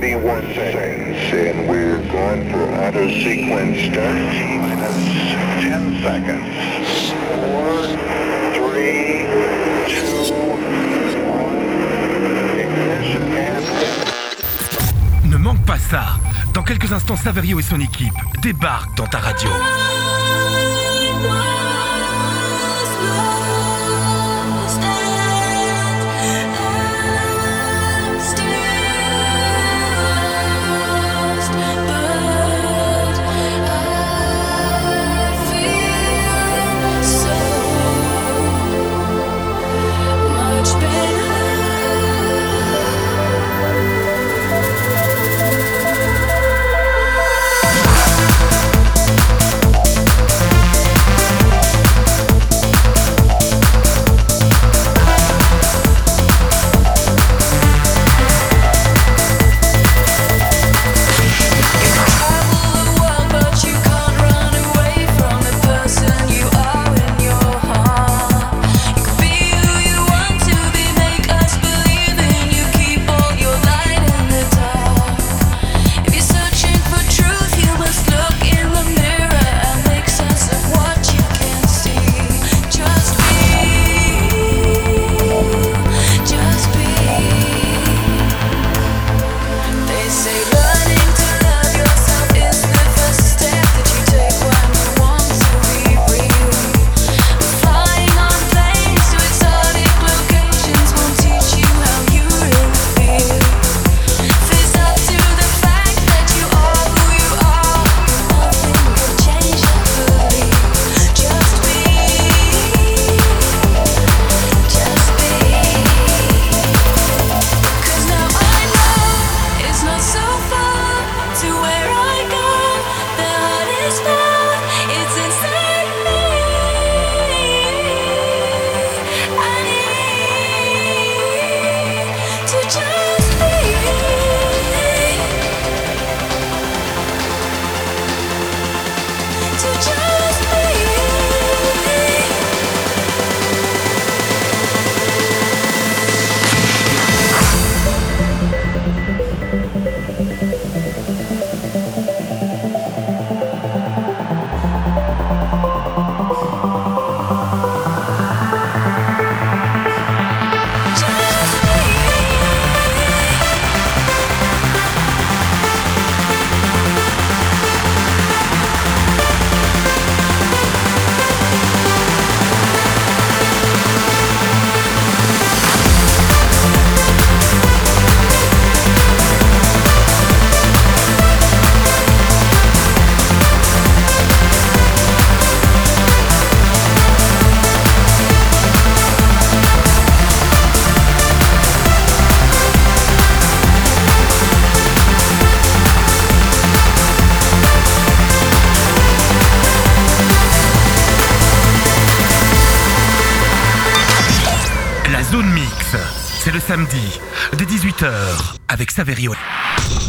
31 0.00 0.54
seconds, 0.54 1.18
and 1.34 1.68
we're 1.68 1.98
going 2.12 2.48
for 2.52 2.68
sequence 3.20 3.78
start. 3.90 4.14
Minus 4.62 4.94
10 5.60 6.02
seconds. 6.04 6.46
4, 7.34 7.98
3, 8.54 9.26
2, 9.88 10.30
1. 10.30 11.42
Ignition 12.60 13.26
and... 13.32 13.64
Ne 15.24 15.36
manque 15.36 15.64
pas 15.66 15.78
ça. 15.78 16.20
Dans 16.54 16.62
quelques 16.62 16.92
instants, 16.92 17.16
Saverio 17.16 17.58
et 17.58 17.62
son 17.64 17.80
équipe 17.80 18.14
débarquent 18.40 18.96
dans 18.96 19.08
ta 19.08 19.18
radio. 19.18 19.50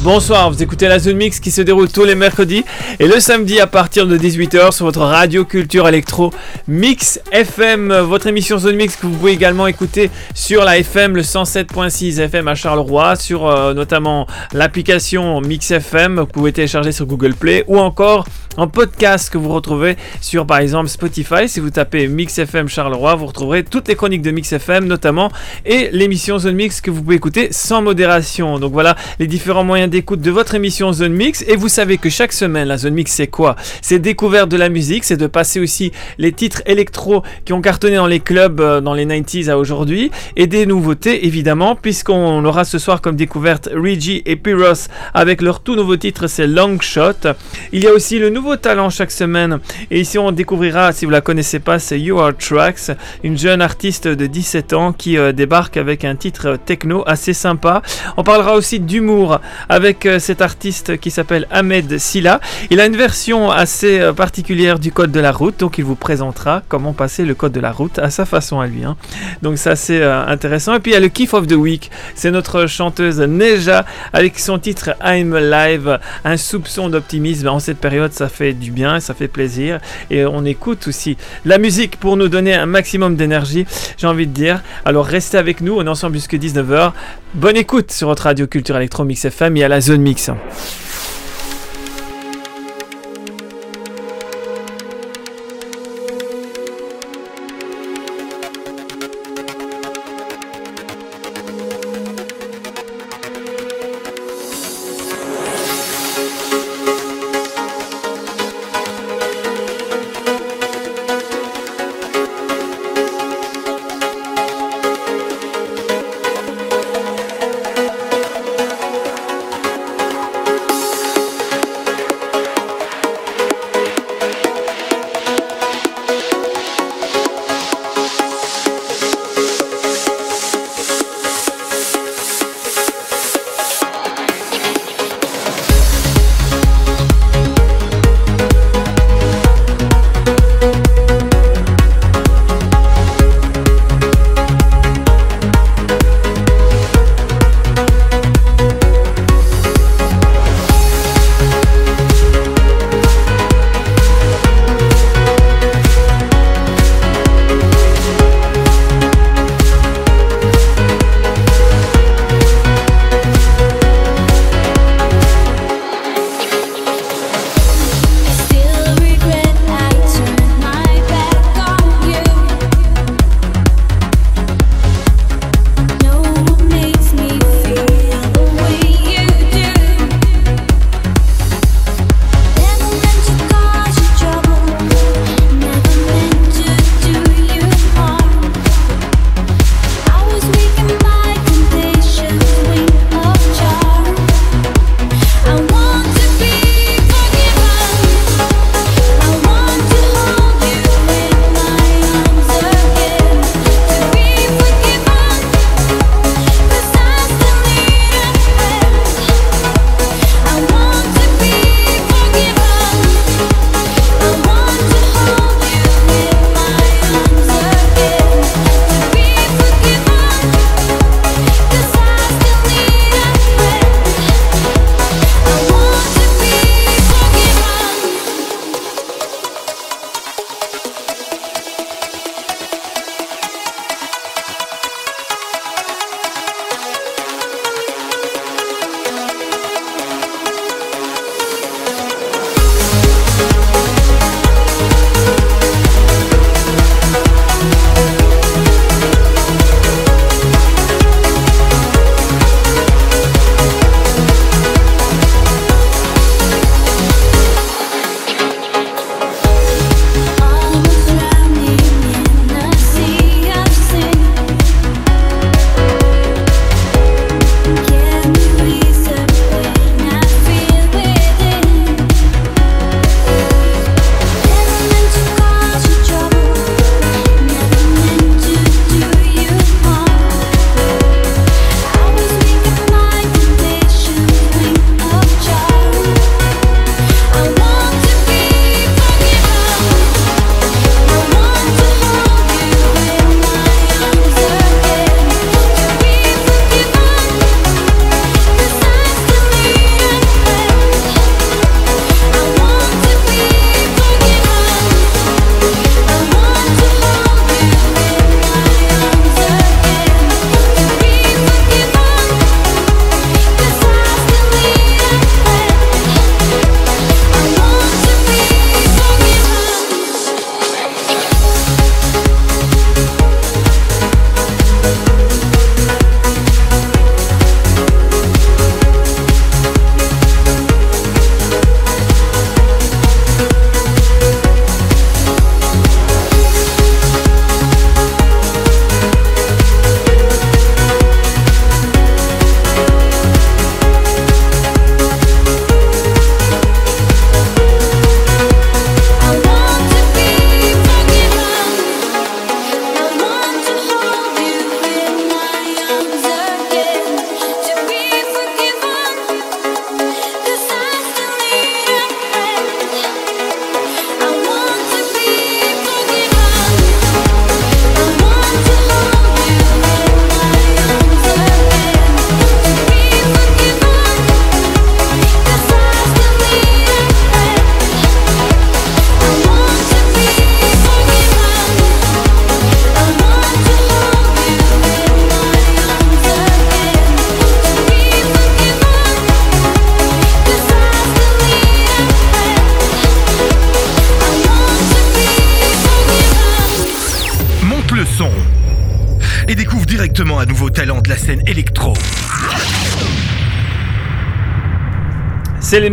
Bonsoir, 0.01 0.49
vous 0.49 0.63
écoutez 0.63 0.87
la 0.87 0.97
Zone 0.97 1.17
Mix 1.17 1.39
qui 1.39 1.51
se 1.51 1.61
déroule 1.61 1.91
tous 1.91 2.05
les 2.05 2.15
mercredis 2.15 2.63
et 2.99 3.07
le 3.07 3.19
samedi 3.19 3.59
à 3.59 3.67
partir 3.67 4.07
de 4.07 4.17
18h 4.17 4.71
sur 4.71 4.85
votre 4.85 5.01
radio 5.01 5.43
culture 5.43 5.87
électro 5.87 6.33
Mix 6.67 7.19
FM, 7.31 7.93
votre 7.99 8.27
émission 8.27 8.57
Zone 8.57 8.77
Mix 8.77 8.95
que 8.95 9.07
vous 9.07 9.17
pouvez 9.17 9.33
également 9.33 9.67
écouter 9.67 10.09
sur 10.33 10.63
la 10.63 10.77
FM, 10.77 11.15
le 11.15 11.21
107.6 11.21 12.19
FM 12.19 12.47
à 12.47 12.55
Charleroi, 12.55 13.15
sur 13.17 13.47
euh, 13.47 13.73
notamment 13.73 14.25
l'application 14.53 15.41
Mix 15.41 15.69
FM 15.69 16.15
que 16.15 16.21
vous 16.21 16.27
pouvez 16.27 16.53
télécharger 16.53 16.91
sur 16.91 17.05
Google 17.05 17.33
Play 17.35 17.65
ou 17.67 17.77
encore 17.77 18.25
en 18.59 18.67
podcast 18.67 19.29
que 19.29 19.37
vous 19.37 19.49
retrouvez 19.49 19.95
sur 20.19 20.45
par 20.45 20.57
exemple 20.57 20.89
Spotify. 20.89 21.47
Si 21.47 21.61
vous 21.61 21.69
tapez 21.69 22.09
Mix 22.09 22.37
FM 22.37 22.67
Charleroi, 22.67 23.15
vous 23.15 23.27
retrouverez 23.27 23.63
toutes 23.63 23.87
les 23.87 23.95
chroniques 23.95 24.21
de 24.21 24.31
Mix 24.31 24.51
FM 24.51 24.85
notamment 24.85 25.31
et 25.65 25.89
l'émission 25.93 26.37
Zone 26.39 26.55
Mix 26.55 26.81
que 26.81 26.91
vous 26.91 27.01
pouvez 27.01 27.15
écouter 27.15 27.47
sans 27.51 27.81
modération. 27.81 28.59
Donc 28.59 28.73
voilà 28.73 28.97
les 29.17 29.27
différents 29.27 29.63
moyens 29.63 29.89
d'écoute 29.89 30.19
de 30.19 30.29
votre 30.29 30.55
émission 30.55 30.91
Zone 30.91 31.13
Mix. 31.13 31.45
Et 31.47 31.55
vous 31.55 31.69
savez 31.69 31.97
que 31.97 32.09
chaque 32.09 32.33
semaine, 32.33 32.67
la 32.67 32.77
Zone 32.77 32.95
Mix 32.95 33.13
c'est 33.13 33.27
quoi? 33.27 33.55
C'est 33.81 33.99
découverte 33.99 34.49
de 34.49 34.57
la 34.57 34.67
musique, 34.67 35.05
c'est 35.05 35.15
de 35.15 35.27
passer 35.27 35.61
aussi 35.61 35.93
les 36.17 36.33
titres 36.33 36.61
électro 36.65 37.23
qui 37.45 37.53
ont 37.53 37.61
cartonné 37.61 37.95
dans 37.95 38.07
les 38.07 38.19
clubs 38.19 38.59
euh, 38.59 38.81
dans 38.81 38.93
les 38.93 39.05
90s 39.05 39.49
à 39.49 39.57
aujourd'hui 39.57 40.11
et 40.35 40.47
des 40.47 40.65
nouveautés 40.65 41.25
évidemment 41.25 41.75
puisqu'on 41.75 42.43
aura 42.43 42.65
ce 42.65 42.77
soir 42.77 43.01
comme 43.01 43.15
découverte 43.15 43.69
Reggie 43.73 44.21
et 44.25 44.35
Pyros 44.35 44.89
avec 45.13 45.41
leur 45.41 45.61
tout 45.61 45.77
nouveau 45.77 45.95
titre 45.95 46.27
c'est 46.27 46.47
Long 46.47 46.77
Shot. 46.81 47.35
Il 47.71 47.81
y 47.81 47.87
a 47.87 47.93
aussi 47.93 48.19
le 48.19 48.29
nouveau 48.29 48.48
talent 48.55 48.89
chaque 48.89 49.11
semaine. 49.11 49.59
Et 49.91 50.01
ici, 50.01 50.17
on 50.17 50.31
découvrira, 50.31 50.91
si 50.91 51.05
vous 51.05 51.11
la 51.11 51.21
connaissez 51.21 51.59
pas, 51.59 51.79
c'est 51.79 51.99
You 51.99 52.19
Are 52.19 52.35
Tracks, 52.35 52.91
une 53.23 53.37
jeune 53.37 53.61
artiste 53.61 54.07
de 54.07 54.25
17 54.25 54.73
ans 54.73 54.93
qui 54.93 55.17
euh, 55.17 55.31
débarque 55.31 55.77
avec 55.77 56.05
un 56.05 56.15
titre 56.15 56.57
techno 56.65 57.03
assez 57.07 57.33
sympa. 57.33 57.81
On 58.17 58.23
parlera 58.23 58.55
aussi 58.55 58.79
d'humour 58.79 59.39
avec 59.67 60.05
euh, 60.05 60.19
cet 60.19 60.41
artiste 60.41 60.97
qui 60.97 61.11
s'appelle 61.11 61.47
Ahmed 61.51 61.97
Silla. 61.97 62.39
Il 62.69 62.79
a 62.79 62.85
une 62.85 62.95
version 62.95 63.51
assez 63.51 63.99
euh, 63.99 64.13
particulière 64.13 64.79
du 64.79 64.91
code 64.91 65.11
de 65.11 65.19
la 65.19 65.31
route, 65.31 65.59
donc 65.59 65.77
il 65.77 65.83
vous 65.83 65.95
présentera 65.95 66.61
comment 66.67 66.93
passer 66.93 67.25
le 67.25 67.35
code 67.35 67.51
de 67.51 67.59
la 67.59 67.71
route 67.71 67.99
à 67.99 68.09
sa 68.09 68.25
façon 68.25 68.59
à 68.59 68.67
lui. 68.67 68.83
Hein. 68.83 68.95
Donc 69.41 69.57
ça, 69.57 69.75
c'est 69.75 70.03
intéressant. 70.03 70.75
Et 70.75 70.79
puis 70.79 70.91
il 70.91 70.93
y 70.95 70.97
a 70.97 71.01
le 71.01 71.09
Kiff 71.09 71.33
of 71.33 71.47
the 71.47 71.53
Week, 71.53 71.91
c'est 72.15 72.31
notre 72.31 72.67
chanteuse 72.67 73.19
Neja 73.19 73.85
avec 74.13 74.39
son 74.39 74.59
titre 74.59 74.91
I'm 75.03 75.35
Live, 75.37 75.99
un 76.23 76.37
soupçon 76.37 76.89
d'optimisme 76.89 77.47
en 77.47 77.59
cette 77.59 77.79
période, 77.79 78.13
ça 78.13 78.29
fait 78.29 78.38
fait 78.39 78.53
du 78.53 78.71
bien, 78.71 79.01
ça 79.01 79.13
fait 79.13 79.27
plaisir. 79.27 79.79
Et 80.09 80.25
on 80.25 80.45
écoute 80.45 80.87
aussi 80.87 81.17
la 81.43 81.57
musique 81.57 81.97
pour 81.97 82.15
nous 82.15 82.29
donner 82.29 82.53
un 82.53 82.65
maximum 82.65 83.17
d'énergie, 83.17 83.65
j'ai 83.97 84.07
envie 84.07 84.27
de 84.27 84.31
dire. 84.31 84.63
Alors 84.85 85.05
restez 85.05 85.37
avec 85.37 85.59
nous, 85.59 85.75
on 85.75 85.85
est 85.85 85.89
ensemble 85.89 86.15
jusqu'à 86.15 86.37
19h. 86.37 86.93
Bonne 87.33 87.57
écoute 87.57 87.91
sur 87.91 88.07
votre 88.07 88.23
radio 88.23 88.47
Culture 88.47 88.77
Electro 88.77 89.03
Mix 89.03 89.25
FM 89.25 89.57
et 89.57 89.63
à 89.65 89.67
la 89.67 89.81
zone 89.81 90.01
mix. 90.01 90.31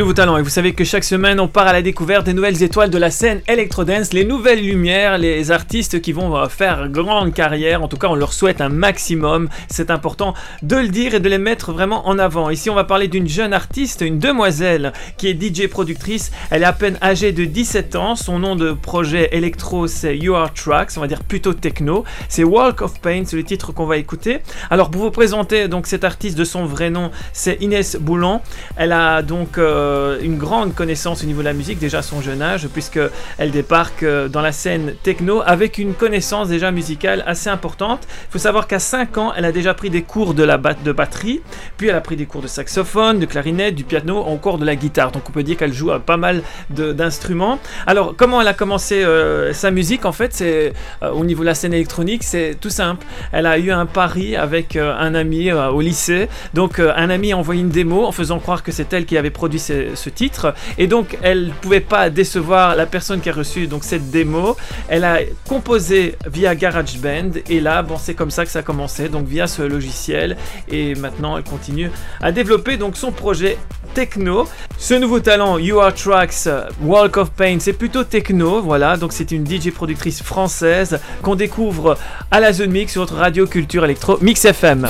Nouveaux 0.07 0.15
talents. 0.15 0.39
Et 0.39 0.43
vous 0.43 0.51
savez 0.51 0.73
que 0.73 0.85
chaque 0.85 1.03
semaine 1.03 1.41
on 1.41 1.49
part 1.49 1.67
à 1.67 1.73
la 1.73 1.83
découverte 1.83 2.27
des 2.27 2.33
nouvelles 2.33 2.63
étoiles 2.63 2.91
de 2.91 2.97
la 2.97 3.11
scène 3.11 3.41
Electro-Dance, 3.49 4.13
les 4.13 4.25
nouvelles 4.25 4.65
lumières, 4.65 5.19
les 5.19 5.51
artistes 5.51 6.01
qui 6.01 6.13
vont 6.13 6.37
euh, 6.37 6.47
faire 6.47 6.89
grande 6.89 7.35
carrière, 7.35 7.83
en 7.83 7.89
tout 7.89 7.97
cas 7.97 8.07
on 8.07 8.15
leur 8.15 8.33
souhaite 8.33 8.61
un 8.61 8.69
maximum, 8.69 9.49
c'est 9.69 9.91
important 9.91 10.33
de 10.63 10.77
le 10.77 10.91
dire 10.91 11.17
et 11.17 11.19
de 11.19 11.29
les 11.29 11.39
mettre 11.39 11.73
vraiment 11.73 12.07
en 12.07 12.21
avant. 12.21 12.51
Ici 12.51 12.71
on 12.71 12.77
va 12.77 12.85
parler 12.85 13.09
d'une 13.09 13.27
jeune 13.27 13.53
artiste, 13.53 14.01
une 14.01 14.21
demoiselle 14.21 14.93
qui 15.17 15.27
est 15.27 15.43
DJ 15.43 15.67
productrice, 15.67 16.31
elle 16.51 16.63
est 16.63 16.67
à 16.67 16.73
peine 16.73 16.99
âgée 17.03 17.33
de 17.33 17.45
17 17.45 17.97
ans, 17.97 18.15
son 18.15 18.39
nom 18.39 18.55
de 18.55 18.71
projet 18.71 19.31
électro 19.33 19.89
c'est 19.89 20.17
You 20.17 20.37
Are 20.37 20.55
Tracks, 20.55 20.93
on 20.99 21.01
va 21.01 21.09
dire 21.09 21.25
plutôt 21.25 21.53
techno, 21.53 22.05
c'est 22.29 22.45
Walk 22.45 22.81
of 22.81 23.01
Pain, 23.01 23.25
c'est 23.27 23.35
le 23.35 23.43
titre 23.43 23.73
qu'on 23.73 23.87
va 23.87 23.97
écouter. 23.97 24.39
Alors 24.71 24.93
pour 24.93 25.03
vous 25.03 25.11
présenter 25.11 25.67
donc 25.67 25.89
cette 25.89 26.05
artiste 26.05 26.39
de 26.39 26.45
son 26.45 26.65
vrai 26.65 26.91
nom, 26.91 27.11
c'est 27.33 27.61
Inès 27.61 27.97
Boulan, 27.97 28.41
elle 28.77 28.93
a 28.93 29.23
donc 29.23 29.59
euh, 29.59 29.96
une 30.23 30.39
grande 30.39 30.75
connaissance 30.75 31.23
au 31.23 31.27
niveau 31.27 31.41
de 31.41 31.47
la 31.47 31.53
musique 31.53 31.79
déjà 31.79 31.99
à 31.99 32.03
son 32.03 32.21
jeune 32.21 32.43
âge, 32.43 32.69
puisque 32.73 33.01
elle 33.39 33.51
débarque 33.51 34.03
euh, 34.03 34.29
dans 34.29 34.41
la 34.41 34.53
scène 34.53 34.95
techno 35.03 35.43
avec 35.45 35.79
une 35.79 35.95
connaissance 35.95 36.49
déjà 36.49 36.71
musicale 36.71 37.23
assez 37.27 37.49
importante. 37.49 38.07
Il 38.29 38.33
faut 38.33 38.39
savoir 38.39 38.67
qu'à 38.67 38.79
5 38.79 39.19
ans, 39.19 39.33
elle 39.37 39.45
a 39.45 39.53
déjà 39.53 39.75
pris 39.75 39.91
des 39.91 40.03
cours 40.03 40.35
de, 40.35 40.43
la 40.43 40.59
de 40.59 40.93
batterie, 40.93 41.43
puis 41.77 41.89
elle 41.89 41.95
a 41.95 42.01
pris 42.01 42.17
des 42.17 42.27
cours 42.27 42.43
de 42.43 42.47
saxophone, 42.47 43.19
de 43.19 43.27
clarinette, 43.27 43.75
du 43.75 43.85
piano, 43.85 44.19
encore 44.19 44.59
de 44.59 44.65
la 44.65 44.77
guitare. 44.77 45.13
Donc 45.13 45.29
on 45.29 45.33
peut 45.33 45.43
dire 45.43 45.57
qu'elle 45.57 45.73
joue 45.73 45.91
à 45.91 46.01
pas 46.01 46.17
mal 46.17 46.43
d'instruments. 46.71 47.59
Alors 47.87 48.15
comment 48.17 48.41
elle 48.41 48.49
a 48.49 48.55
commencé 48.55 49.05
euh, 49.05 49.53
sa 49.53 49.71
musique 49.71 50.05
En 50.05 50.13
fait, 50.13 50.35
c'est 50.35 50.73
au 51.03 51.25
niveau 51.25 51.43
de 51.43 51.47
la 51.47 51.55
scène 51.55 51.75
électronique, 51.75 52.23
c'est 52.23 52.57
tout 52.61 52.71
simple. 52.71 53.07
Elle 53.33 53.47
a 53.47 53.59
eu 53.59 53.71
un 53.71 53.87
pari 53.87 54.37
avec 54.37 54.77
un 54.77 55.15
ami 55.15 55.53
au 55.53 55.81
lycée. 55.81 56.29
Donc 56.55 56.79
un 56.79 57.11
ami 57.11 57.33
a 57.33 57.37
envoyé 57.37 57.61
une 57.61 57.69
démo 57.69 58.05
en 58.05 58.13
faisant 58.13 58.39
croire 58.39 58.63
que 58.63 58.73
c'est 58.73 58.93
elle 58.93 59.07
qui 59.07 59.17
avait 59.17 59.31
produit 59.31 59.59
ce, 59.95 60.11
titre. 60.11 60.55
Et 60.79 60.87
donc, 60.87 61.19
elle 61.23 61.53
pouvait 61.61 61.81
pas 61.81 62.11
décevoir 62.11 62.77
la 62.77 62.87
personne 62.87 63.21
qui 63.21 63.29
a 63.29 63.33
reçu 63.33 63.67
donc 63.67 63.85
cette 63.85 64.11
démo. 64.11 64.57
Elle 64.89 65.05
a 65.05 65.19
composé 65.49 66.17
via 66.27 66.55
GarageBand. 66.55 67.41
Et 67.49 67.61
là, 67.61 67.83
bon, 67.83 67.97
c'est 67.99 68.15
comme 68.15 68.31
ça 68.31 68.45
que 68.45 68.51
ça 68.51 68.61
a 68.61 68.63
commencé. 68.63 69.09
Donc, 69.09 69.27
via 69.27 69.47
ce 69.47 69.63
logiciel. 69.63 70.37
Et 70.69 70.95
maintenant, 70.95 71.37
elle 71.37 71.45
continue 71.45 71.91
à 72.21 72.33
développer 72.33 72.77
donc 72.77 72.97
son 72.97 73.13
projet 73.13 73.59
techno. 73.95 74.47
Ce 74.79 74.95
nouveau 74.95 75.21
talent, 75.21 75.59
You 75.59 75.81
Are 75.81 75.95
Tracks, 75.95 76.49
Walk 76.83 77.17
of 77.17 77.31
Pain, 77.31 77.59
c'est 77.61 77.73
plutôt 77.73 78.05
techno. 78.05 78.61
Voilà, 78.61 78.97
donc 78.97 79.13
c'est 79.13 79.31
une 79.31 79.47
DJ 79.47 79.71
productrice 79.71 80.23
française 80.23 81.01
qu'on 81.23 81.35
découvre 81.35 81.97
à 82.31 82.41
la 82.41 82.53
Zone 82.53 82.71
Mix 82.71 82.93
sur 82.93 83.03
votre 83.03 83.17
radio 83.17 83.47
culture 83.47 83.85
électro 83.85 84.19
Mix 84.21 84.45
FM. 84.45 84.89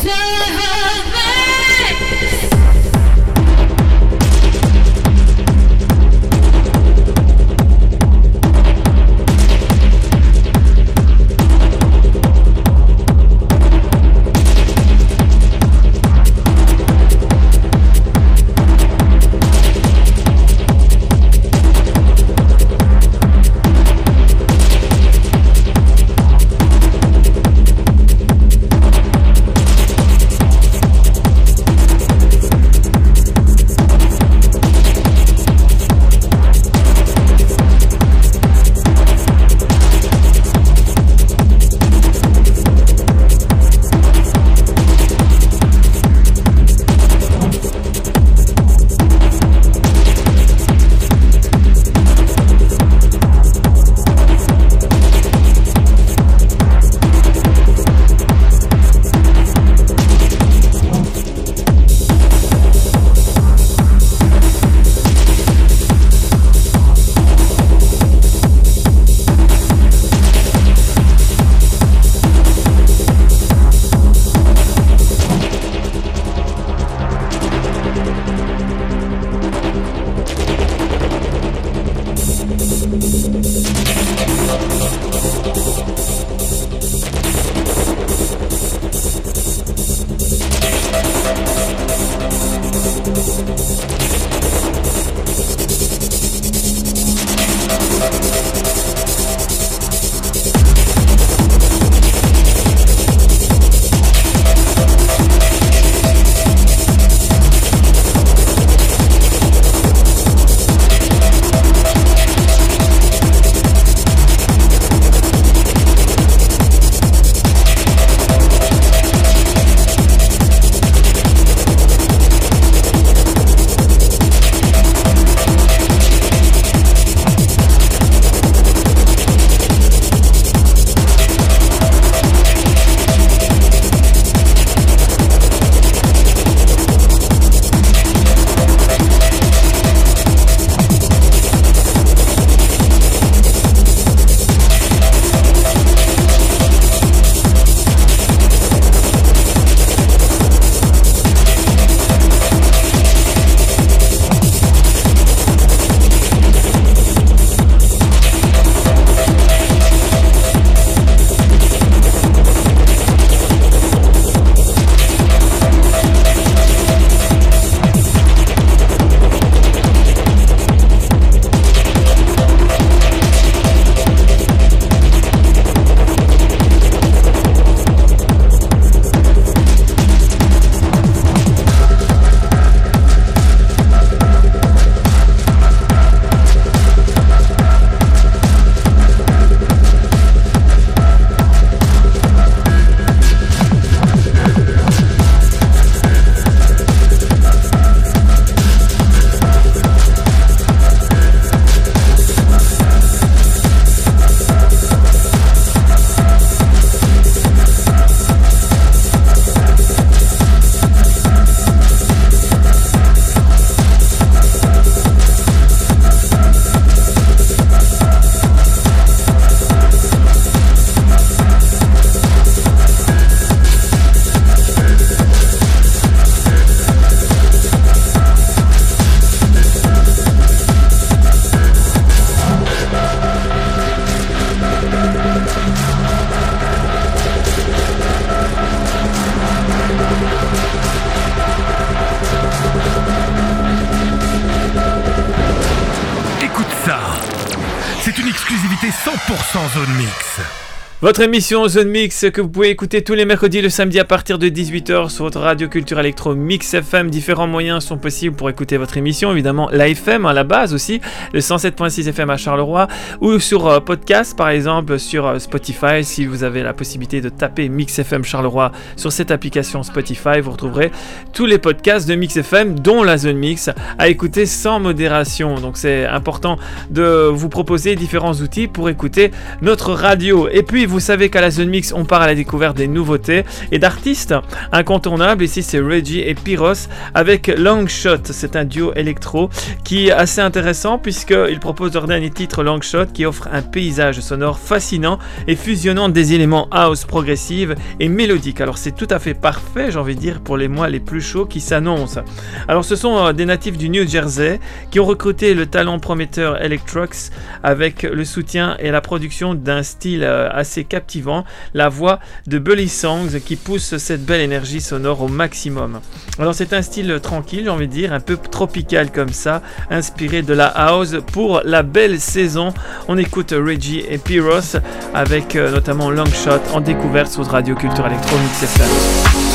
Votre 251.06 251.20
émission 251.20 251.68
Zone 251.68 251.90
Mix 251.90 252.26
que 252.32 252.40
vous 252.40 252.48
pouvez 252.48 252.68
écouter 252.68 253.00
tous 253.00 253.14
les 253.14 253.25
mercredis 253.25 253.62
le 253.62 253.68
samedi 253.68 254.00
à 254.00 254.04
partir 254.04 254.40
de 254.40 254.48
18h 254.48 255.08
sur 255.08 255.22
votre 255.22 255.38
radio 255.38 255.68
culture 255.68 256.00
électro 256.00 256.34
Mix 256.34 256.75
FM. 256.75 257.10
Différents 257.10 257.46
moyens 257.46 257.84
sont 257.84 257.96
possibles 257.96 258.34
pour 258.34 258.50
écouter 258.50 258.76
votre 258.76 258.96
émission. 258.96 259.30
Évidemment, 259.30 259.68
l'AFM 259.70 260.26
à 260.26 260.32
la 260.32 260.42
base 260.42 260.75
aussi, 260.75 261.00
le 261.32 261.38
107.6 261.38 262.08
FM 262.08 262.28
à 262.28 262.36
Charleroi 262.36 262.88
ou 263.20 263.38
sur 263.38 263.68
euh, 263.68 263.78
podcast 263.78 264.36
par 264.36 264.48
exemple 264.48 264.98
sur 264.98 265.28
euh, 265.28 265.38
Spotify. 265.38 266.02
Si 266.02 266.26
vous 266.26 266.42
avez 266.42 266.64
la 266.64 266.75
possibilité 266.75 267.20
de 267.20 267.28
taper 267.28 267.68
Mix 267.68 268.00
FM 268.00 268.25
Charleroi 268.25 268.72
sur 268.96 269.12
cette 269.12 269.30
application 269.30 269.84
Spotify, 269.84 270.40
vous 270.42 270.50
retrouverez 270.50 270.90
tous 271.32 271.46
les 271.46 271.58
podcasts 271.58 272.08
de 272.08 272.16
Mix 272.16 272.36
FM 272.36 272.80
dont 272.80 273.04
la 273.04 273.16
Zone 273.16 273.36
Mix 273.36 273.70
à 273.96 274.08
écouter 274.08 274.44
sans 274.44 274.80
modération. 274.80 275.54
Donc 275.60 275.76
c'est 275.76 276.04
important 276.04 276.58
de 276.90 277.30
vous 277.32 277.48
proposer 277.48 277.94
différents 277.94 278.34
outils 278.34 278.66
pour 278.66 278.88
écouter 278.88 279.30
notre 279.62 279.92
radio. 279.92 280.48
Et 280.50 280.64
puis 280.64 280.84
vous 280.84 280.96
savez 281.00 281.31
qu'à 281.31 281.41
la 281.41 281.50
Zone 281.50 281.69
Mix, 281.69 281.93
on 281.93 282.05
part 282.05 282.23
à 282.23 282.26
la 282.26 282.35
découverte 282.35 282.76
des 282.76 282.88
nouveautés 282.88 283.45
et 283.73 283.79
d'artistes 283.79 284.35
incontournables. 284.73 285.45
Ici, 285.45 285.62
c'est 285.62 285.81
Reggie 285.81 286.21
et 286.21 286.35
Pyros 286.35 286.88
avec 287.15 287.49
Longshot. 287.49 288.25
C'est 288.25 288.57
un 288.57 288.65
duo 288.65 288.93
électro 288.95 289.50
qui 289.85 290.09
est 290.09 290.12
assez 290.12 290.41
intéressant 290.41 290.99
puisqu'il 290.99 291.61
propose 291.61 291.95
leur 291.95 292.07
dernier 292.07 292.31
titre 292.31 292.62
Longshot 292.62 293.07
qui 293.12 293.26
offre 293.26 293.49
un 293.53 293.62
paysage 293.62 294.21
sonore 294.21 294.59
fascinant 294.59 295.19
et 295.47 295.57
fusionnant 295.57 296.09
des 296.09 296.35
éléments 296.35 296.69
house 296.71 297.05
progressive 297.05 297.75
et 298.00 298.09
mélodique. 298.09 298.61
Alors, 298.61 298.79
c'est 298.79 298.95
tout 298.95 299.09
à 299.11 299.19
fait 299.19 299.35
parfait, 299.35 299.91
j'ai 299.91 299.99
envie 299.99 300.15
de 300.15 300.21
dire, 300.21 300.41
pour 300.41 300.57
les 300.57 300.69
mois 300.69 300.88
les 300.88 301.00
plus 301.00 301.21
chauds 301.21 301.47
qui 301.47 301.61
s'annoncent. 301.61 302.21
Alors, 302.69 302.85
ce 302.85 302.97
sont 302.97 303.17
euh, 303.19 303.33
des 303.33 303.45
natifs 303.45 303.76
du 303.76 303.88
New 303.88 304.07
Jersey 304.07 304.61
qui 304.91 305.00
ont 305.00 305.05
recruté 305.05 305.55
le 305.55 305.67
talent 305.67 305.99
prometteur 305.99 306.62
Electrox 306.62 307.31
avec 307.62 308.03
le 308.03 308.25
soutien 308.25 308.76
et 308.79 308.91
la 308.91 309.00
production 309.00 309.55
d'un 309.55 309.83
style 309.83 310.25
euh, 310.25 310.49
assez 310.50 310.85
captivant, 310.87 311.45
la 311.75 311.88
voix 311.88 312.21
de 312.47 312.59
Bully 312.59 312.88
Songs 312.88 313.40
qui 313.45 313.57
pousse 313.57 313.97
cette 313.99 314.25
belle 314.25 314.40
énergie 314.40 314.81
sonore 314.81 315.23
au 315.23 315.28
maximum. 315.28 316.00
Alors 316.38 316.55
c'est 316.55 316.73
un 316.73 316.83
style 316.83 317.19
tranquille, 317.23 317.64
j'ai 317.64 317.71
envie 317.71 317.88
de 317.88 317.93
dire, 317.93 318.12
un 318.12 318.21
peu 318.21 318.37
tropical 318.37 319.11
comme 319.12 319.33
ça, 319.33 319.62
inspiré 319.90 320.43
de 320.43 320.55
la 320.55 320.66
house 320.66 321.16
pour 321.33 321.62
la 321.64 321.83
belle 321.83 322.21
saison. 322.21 322.73
On 323.08 323.19
écoute 323.19 323.52
Reggie 323.52 324.04
et 324.08 324.19
Pyros 324.19 324.76
avec 325.15 325.56
euh, 325.56 325.71
notamment 325.71 326.10
Longshot 326.10 326.60
en 326.73 326.80
découverte 326.80 327.32
sur 327.32 327.47
Radio 327.47 327.75
Culture 327.75 328.06
Electronique 328.06 328.52
FM. 328.63 329.46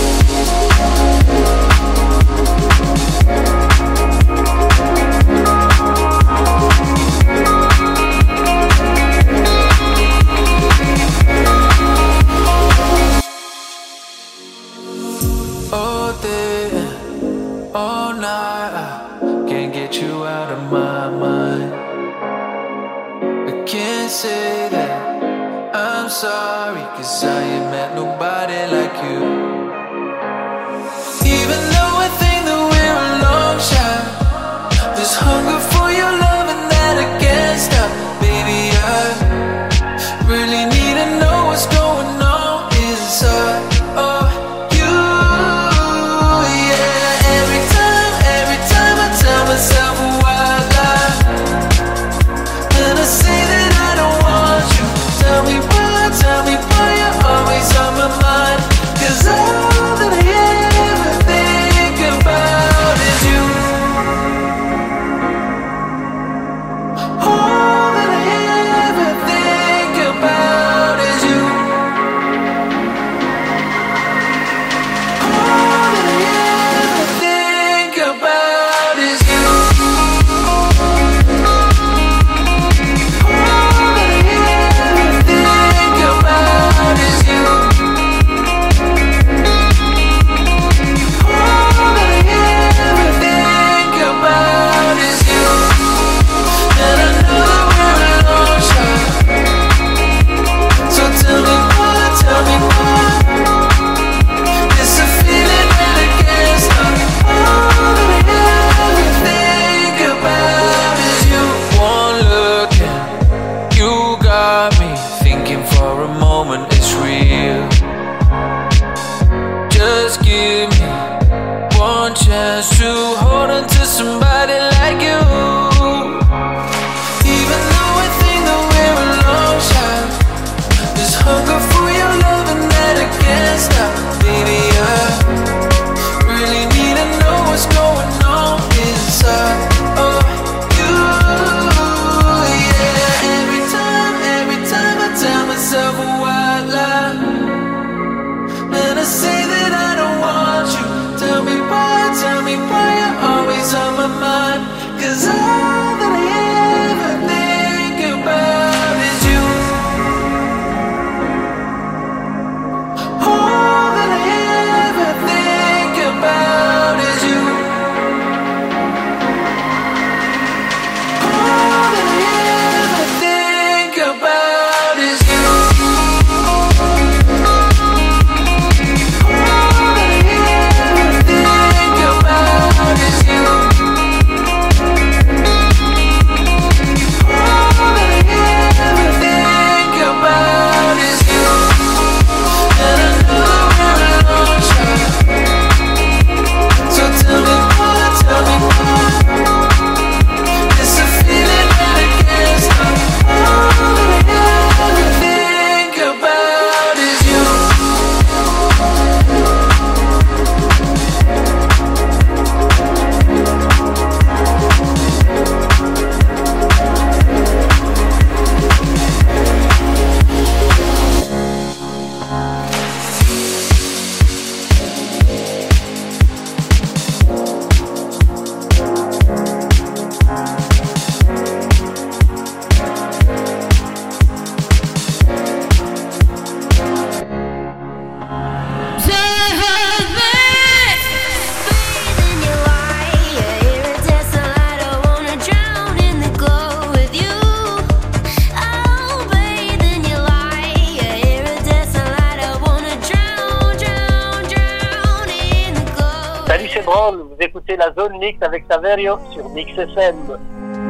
Mix 258.31 258.45
avec 258.45 258.63
Saverio 258.71 259.19
sur 259.33 259.49
Mix 259.49 259.69
FM. 259.77 260.15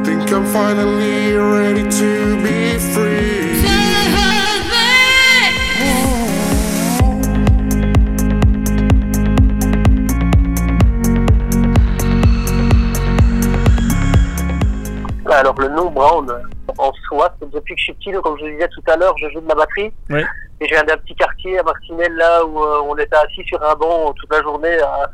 Think 0.04 0.30
I'm 0.30 0.44
finally 0.46 1.34
ready 1.34 1.82
to 1.82 2.36
be 2.40 2.78
free. 2.78 3.42
Alors 15.28 15.58
le 15.58 15.68
nom 15.68 15.90
Brown, 15.90 16.30
en 16.78 16.92
soi, 17.08 17.34
c'est 17.40 17.50
depuis 17.50 17.74
que 17.74 17.80
je 17.80 17.84
suis 17.84 17.92
petit, 17.94 18.12
comme 18.22 18.38
je 18.38 18.44
le 18.44 18.52
disais 18.52 18.68
tout 18.68 18.82
à 18.86 18.96
l'heure, 18.96 19.16
je 19.18 19.28
joue 19.30 19.40
de 19.40 19.48
la 19.48 19.54
batterie. 19.54 19.92
Oui. 20.10 20.20
Et 20.60 20.68
je 20.68 20.74
viens 20.74 20.84
d'un 20.84 20.96
petit 20.98 21.16
quartier 21.16 21.58
à 21.58 21.62
Marcinelle, 21.64 22.14
là 22.14 22.44
où 22.44 22.62
euh, 22.62 22.82
on 22.86 22.96
était 22.96 23.16
assis 23.16 23.42
sur 23.46 23.60
un 23.64 23.74
banc 23.74 24.12
toute 24.12 24.32
la 24.32 24.42
journée 24.42 24.78
à, 24.78 25.10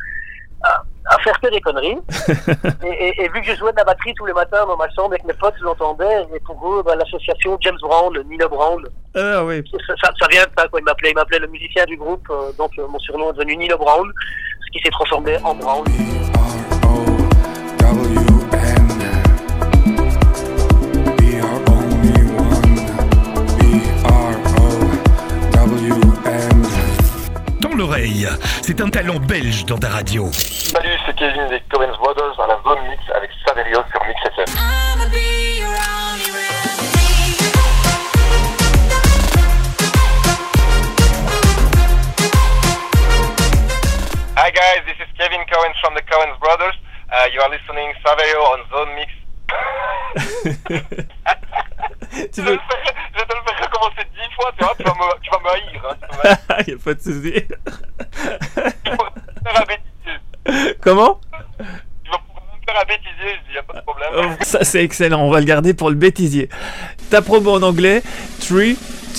à, 1.19 1.23
faire 1.23 1.41
que 1.41 1.49
des 1.51 1.61
conneries. 1.61 1.99
et, 2.85 2.89
et- 3.09 3.25
et 3.25 3.29
vu 3.29 3.41
que 3.43 3.47
je 3.53 3.57
jouais 3.57 3.73
de 3.73 3.77
la 3.77 3.85
batterie 3.85 4.15
tous 4.15 4.27
les 4.27 4.33
matins 4.33 4.65
dans 4.67 4.77
ma 4.77 4.89
chambre 4.91 5.09
avec 5.13 5.25
mes 5.25 5.35
potes, 5.35 5.55
j'entendais, 5.63 6.23
et 6.35 6.41
pour 6.41 6.59
eux, 6.75 6.83
bah, 6.85 6.95
l'association 6.97 7.57
James 7.61 7.79
Brown, 7.83 8.13
Nino 8.29 8.49
Brown, 8.49 8.83
Ah 9.15 9.45
oui. 9.45 9.63
ça, 9.87 9.95
ça- 10.03 10.13
ça 10.21 10.27
vient 10.31 10.45
de 10.45 10.51
ça, 10.57 10.67
quoi. 10.69 10.81
Il 10.81 10.85
m'appelait, 10.85 11.11
il 11.11 11.15
m'appelait 11.15 11.39
le 11.41 11.49
musicien 11.49 11.85
du 11.87 11.97
groupe, 11.97 12.27
euh, 12.31 12.53
donc 12.59 12.71
euh, 12.79 12.87
mon 12.89 12.99
surnom 12.99 13.31
est 13.31 13.35
devenu 13.35 13.57
Nino 13.57 13.77
Brown, 13.79 14.11
ce 14.67 14.71
qui 14.73 14.83
s'est 14.85 14.91
transformé 14.91 15.37
en 15.45 15.55
Brown. 15.55 15.85
L'oreille, 27.79 28.29
c'est 28.63 28.81
un 28.81 28.89
talent 28.89 29.21
belge 29.21 29.65
dans 29.65 29.79
ta 29.79 29.89
radio. 29.89 30.29
Salut, 30.33 30.99
c'est 31.07 31.15
Kevin 31.15 31.47
des 31.49 31.61
Commons 31.71 31.97
Brothers 31.99 32.41
à 32.41 32.49
la 32.49 32.59
Zone 32.65 32.89
Mix 32.89 33.01
avec 33.15 33.31
Saverio 33.47 33.79
sur 33.93 34.05
Mix 34.05 34.21
FM. 34.25 34.47
Hi 44.37 44.51
guys, 44.51 44.83
this 44.87 44.99
is 44.99 45.07
Kevin 45.17 45.45
Cohen 45.47 45.73
from 45.81 45.95
the 45.95 46.03
Cohen 46.11 46.35
Brothers. 46.41 46.75
Uh, 47.13 47.29
you 47.33 47.41
are 47.41 47.49
listening 47.49 47.95
Saverio 48.05 48.43
on 48.55 48.67
Zone 48.75 48.93
Mix. 48.97 49.13
tu 52.35 52.43
veux... 52.43 52.59
je 53.13 53.19
vais 53.19 53.27
te 53.27 53.37
le 53.37 53.43
faire 53.47 53.61
recommencer 53.71 54.05
dix 54.15 54.28
fois, 54.41 54.53
tu 54.57 54.65
vois, 54.65 54.75
tu 54.77 54.83
vas 54.85 54.95
me, 54.95 55.21
tu 55.21 55.31
vas 55.31 55.39
me 55.41 55.51
haïr. 55.55 55.83
Hein, 55.91 55.97
tu 56.11 56.17
vas 56.17 56.63
y 56.67 56.73
a 56.73 56.79
pas 56.79 56.95
de 56.95 57.01
souci. 57.01 57.33
me 57.33 58.71
faire 59.43 59.57
un 59.57 59.65
bêtisier. 59.65 60.77
Comment? 60.81 61.21
Tu 62.05 62.11
vas 62.11 62.19
pouvoir 62.19 62.45
me 62.55 62.65
faire 62.67 62.81
un 62.81 62.85
bêtisier, 62.85 63.37
je 63.37 63.49
dis, 63.49 63.55
y 63.55 63.59
a 63.59 63.63
pas 63.63 63.75
de 63.75 63.81
problème. 63.83 64.11
Oh, 64.17 64.45
Ça 64.45 64.65
c'est 64.65 64.83
excellent, 64.83 65.21
on 65.21 65.31
va 65.31 65.41
le 65.41 65.47
garder 65.47 65.75
pour 65.75 65.91
le 65.91 65.97
bêtisier. 65.97 66.49
Ta 67.11 67.23
promo 67.23 67.57
en 67.57 67.63
anglais 67.63 68.03
3, 68.41 68.59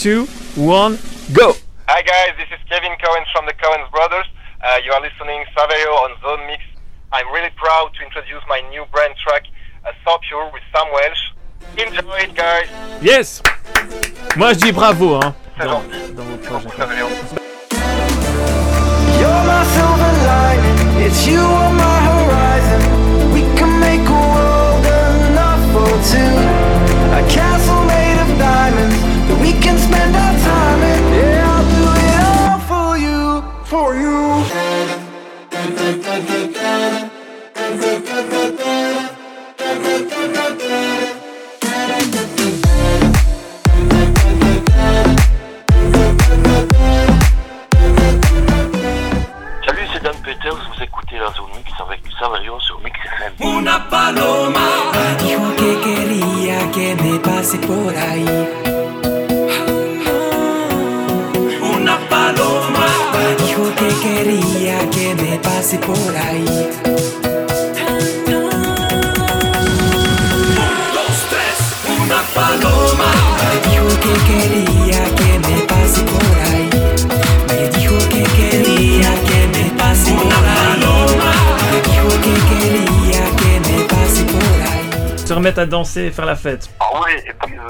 2, 0.04 0.26
1, 0.58 0.92
go 1.32 1.56
Hi 1.90 2.04
guys, 2.04 2.38
this 2.38 2.48
is 2.54 2.62
Kevin 2.70 2.94
Cohen 3.04 3.26
from 3.34 3.46
the 3.48 3.54
Cohen 3.62 3.82
Brothers. 3.92 4.28
Uh, 4.62 4.78
you 4.86 4.92
are 4.94 5.02
listening 5.02 5.44
Saverio 5.58 5.90
on 6.06 6.12
Zone 6.22 6.46
Mix. 6.48 6.62
I'm 7.12 7.26
really 7.34 7.50
proud 7.58 7.90
to 7.98 8.06
introduce 8.06 8.44
my 8.48 8.62
new 8.70 8.86
brand 8.92 9.16
track, 9.18 9.44
uh, 9.86 9.92
So 10.06 10.18
Pure 10.28 10.52
with 10.54 10.62
Sam 10.72 10.86
Welsh. 10.94 11.34
Enjoy 11.78 12.18
it 12.24 12.36
guys. 12.36 12.68
Yes 13.02 13.42
Moi 14.36 14.54
je 14.54 14.60
dis 14.60 14.72
bravo 14.72 15.16
hein. 15.16 15.34
C'est 15.60 15.66
Dans, 15.66 15.72
gentil. 15.82 16.14
dans 16.16 16.24
vos 16.24 16.38
projets. 16.38 16.70
Saverio. 16.78 17.08
You're 19.20 19.44
my 19.44 19.64
silver 19.76 20.14
lining, 20.26 21.06
it's 21.06 21.26
you 21.28 21.40
on 21.42 21.76
my 21.76 22.00
horizon. 22.10 22.82
We 23.34 23.42
can 23.58 23.80
make 23.80 24.08
a 24.08 24.12
world 24.36 24.86
enough 25.30 25.62
for 25.74 25.90
two. 26.12 26.36
A 27.14 27.22
castle 27.30 27.84
made 27.86 28.20
of 28.22 28.30
diamonds 28.38 28.96
that 29.28 29.38
we 29.42 29.52
can 29.60 29.78
spend 29.78 30.16
our 30.16 30.34
time 30.40 30.82
in. 30.84 31.00
Yeah, 31.14 31.52
I'll 31.52 31.68
do 31.76 31.84
it 32.08 32.20
all 32.32 32.60
for 32.72 32.98
you, 32.98 33.44
for 33.66 33.96
you. 33.96 34.18
Peters, 50.30 50.54
vous 50.54 50.84
écoutez 50.84 51.18
la 51.18 51.32
zone 51.32 51.50
mix 51.58 51.72
avec 51.82 52.02
Saverio 52.20 52.60
sur 52.60 52.80
Mix 52.82 52.96
FM. 53.04 53.34
Dijo 55.24 55.56
que 55.56 55.72
quería 55.82 56.72
que 56.72 56.96
me 57.02 57.18
pase 57.18 57.58
por 57.58 57.96
ahí. 57.98 58.28
Una 61.76 61.98
paloma. 62.10 62.86
Dijo 63.40 63.64
que 63.74 63.88
quería 64.04 64.88
que 64.92 65.16
me 65.16 65.40
pase 65.40 65.80
por 65.80 66.16
ahí. 66.16 66.70
Una 72.04 72.22
paloma. 72.36 73.10
Me 73.40 73.52
dijo 73.68 73.88
que 74.04 74.14
quería 74.30 75.04
que 75.16 75.40
me 75.40 75.58
pase 75.62 76.04
por 76.04 76.22
ahí. 76.24 76.29
Remettre 85.40 85.60
à 85.60 85.66
danser 85.66 86.02
et 86.04 86.12
faire 86.12 86.26
la 86.26 86.36
fête. 86.36 86.70
Ah 86.80 87.02
ouais, 87.02 87.24
et 87.28 87.34
puis 87.34 87.58
euh, 87.58 87.62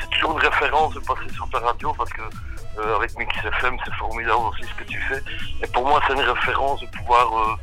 c'est 0.00 0.08
toujours 0.10 0.32
une 0.32 0.46
référence 0.48 0.94
de 0.94 1.00
passer 1.00 1.28
sur 1.34 1.48
ta 1.50 1.58
radio 1.60 1.92
parce 1.96 2.10
que 2.10 2.22
euh, 2.22 2.96
avec 2.96 3.16
Mix 3.18 3.34
FM, 3.36 3.76
c'est 3.84 3.94
formidable 3.94 4.42
aussi 4.50 4.62
ce 4.68 4.74
que 4.82 4.88
tu 4.88 4.98
fais. 5.08 5.22
Et 5.62 5.66
pour 5.68 5.86
moi, 5.86 6.00
c'est 6.06 6.14
une 6.14 6.20
référence 6.20 6.80
de 6.80 6.86
pouvoir 6.86 7.26
euh, 7.26 7.54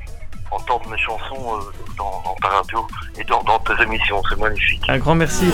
entendre 0.51 0.87
mes 0.89 0.97
chansons 0.97 1.57
euh, 1.57 1.61
dans, 1.97 2.21
dans 2.23 2.35
ta 2.41 2.49
radio 2.49 2.87
et 3.17 3.23
dans, 3.23 3.41
dans 3.43 3.59
tes 3.59 3.81
émissions. 3.81 4.21
C'est 4.29 4.39
magnifique. 4.39 4.83
Un 4.87 4.99
grand 4.99 5.15
merci. 5.15 5.45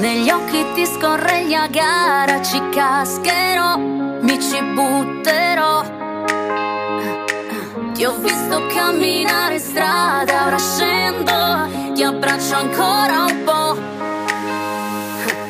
Negli 0.00 0.30
occhi 0.30 0.64
ti 0.74 0.86
scorre 0.86 1.54
a 1.54 1.68
gara, 1.68 2.42
ci 2.42 2.60
cascherò, 2.72 3.76
mi 4.22 4.38
ci 4.40 4.60
butterò. 4.74 6.07
Ti 7.98 8.04
ho 8.04 8.16
visto 8.18 8.64
camminare 8.72 9.54
in 9.54 9.60
strada, 9.60 10.46
ora 10.46 10.56
scendo, 10.56 11.92
ti 11.94 12.04
abbraccio 12.04 12.54
ancora 12.54 13.24
un 13.24 13.42
po'. 13.42 13.76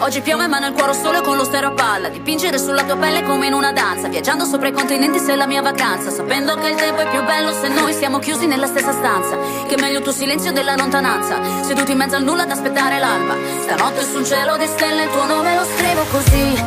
Oggi 0.02 0.22
piove 0.22 0.46
ma 0.46 0.58
nel 0.58 0.72
cuore 0.72 0.92
ho 0.92 0.94
sole 0.94 1.20
con 1.20 1.36
lo 1.36 1.44
stereo 1.44 1.68
a 1.68 1.72
palla. 1.72 2.08
Dipingere 2.08 2.58
sulla 2.58 2.84
tua 2.84 2.96
pelle 2.96 3.22
come 3.24 3.48
in 3.48 3.52
una 3.52 3.72
danza 3.72 4.08
Viaggiando 4.08 4.46
sopra 4.46 4.68
i 4.68 4.72
continenti 4.72 5.18
sei 5.18 5.36
la 5.36 5.46
mia 5.46 5.60
vacanza. 5.60 6.08
Sapendo 6.08 6.54
che 6.54 6.68
il 6.68 6.76
tempo 6.76 7.02
è 7.02 7.10
più 7.10 7.22
bello 7.22 7.52
se 7.52 7.68
noi 7.68 7.92
siamo 7.92 8.18
chiusi 8.18 8.46
nella 8.46 8.66
stessa 8.66 8.92
stanza. 8.92 9.36
Che 9.66 9.74
è 9.74 9.78
meglio 9.78 10.00
tuo 10.00 10.12
silenzio 10.12 10.50
della 10.50 10.74
lontananza. 10.74 11.62
Seduti 11.64 11.92
in 11.92 11.98
mezzo 11.98 12.16
al 12.16 12.24
nulla 12.24 12.44
ad 12.44 12.50
aspettare 12.50 12.98
l'alba. 12.98 13.34
Stanotte 13.60 14.02
su 14.04 14.16
un 14.16 14.24
cielo 14.24 14.56
di 14.56 14.66
stelle 14.68 15.02
il 15.02 15.10
tuo 15.10 15.26
nome 15.26 15.54
lo 15.54 15.64
scrivo 15.64 16.02
così. 16.10 16.64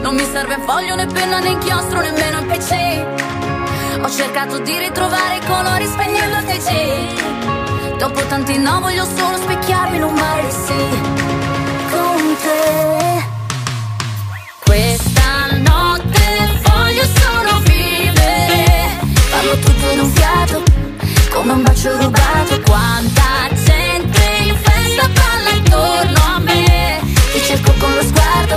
Non 0.00 0.14
mi 0.14 0.24
serve 0.32 0.56
foglio 0.64 0.94
né 0.94 1.04
penna 1.04 1.40
né 1.40 1.50
inchiostro 1.50 2.00
nemmeno 2.00 2.38
il 2.38 2.46
PC 2.46 3.47
Ho 4.02 4.10
cercato 4.10 4.58
di 4.58 4.78
ritrovare 4.78 5.36
i 5.36 5.46
colori 5.46 5.86
spegnendo 5.86 6.36
il 6.38 6.44
TG 6.44 7.96
Dopo 7.98 8.20
tanti 8.26 8.56
no 8.58 8.80
voglio 8.80 9.04
solo 9.04 9.36
specchiarmi 9.36 9.96
in 9.96 10.02
un 10.04 10.14
mare 10.14 10.50
sì 10.50 11.28
con 11.90 12.36
te. 12.42 13.26
Questa 14.64 15.56
notte 15.56 16.60
voglio 16.62 17.02
solo 17.02 17.60
vivere, 17.64 18.98
farlo 19.30 19.58
tutto 19.58 19.90
in 19.92 20.00
un 20.00 20.10
fiato, 20.12 20.62
come 21.30 21.52
un 21.52 21.62
bacio 21.62 21.90
rubato. 21.96 22.60
Quanta 22.66 23.48
gente 23.64 24.20
in 24.44 24.56
festa 24.56 25.08
balla 25.08 25.50
intorno 25.56 26.20
a 26.34 26.38
me, 26.38 27.00
ti 27.32 27.40
cerco 27.40 27.72
con 27.78 27.94
lo 27.94 28.02
sguardo, 28.02 28.56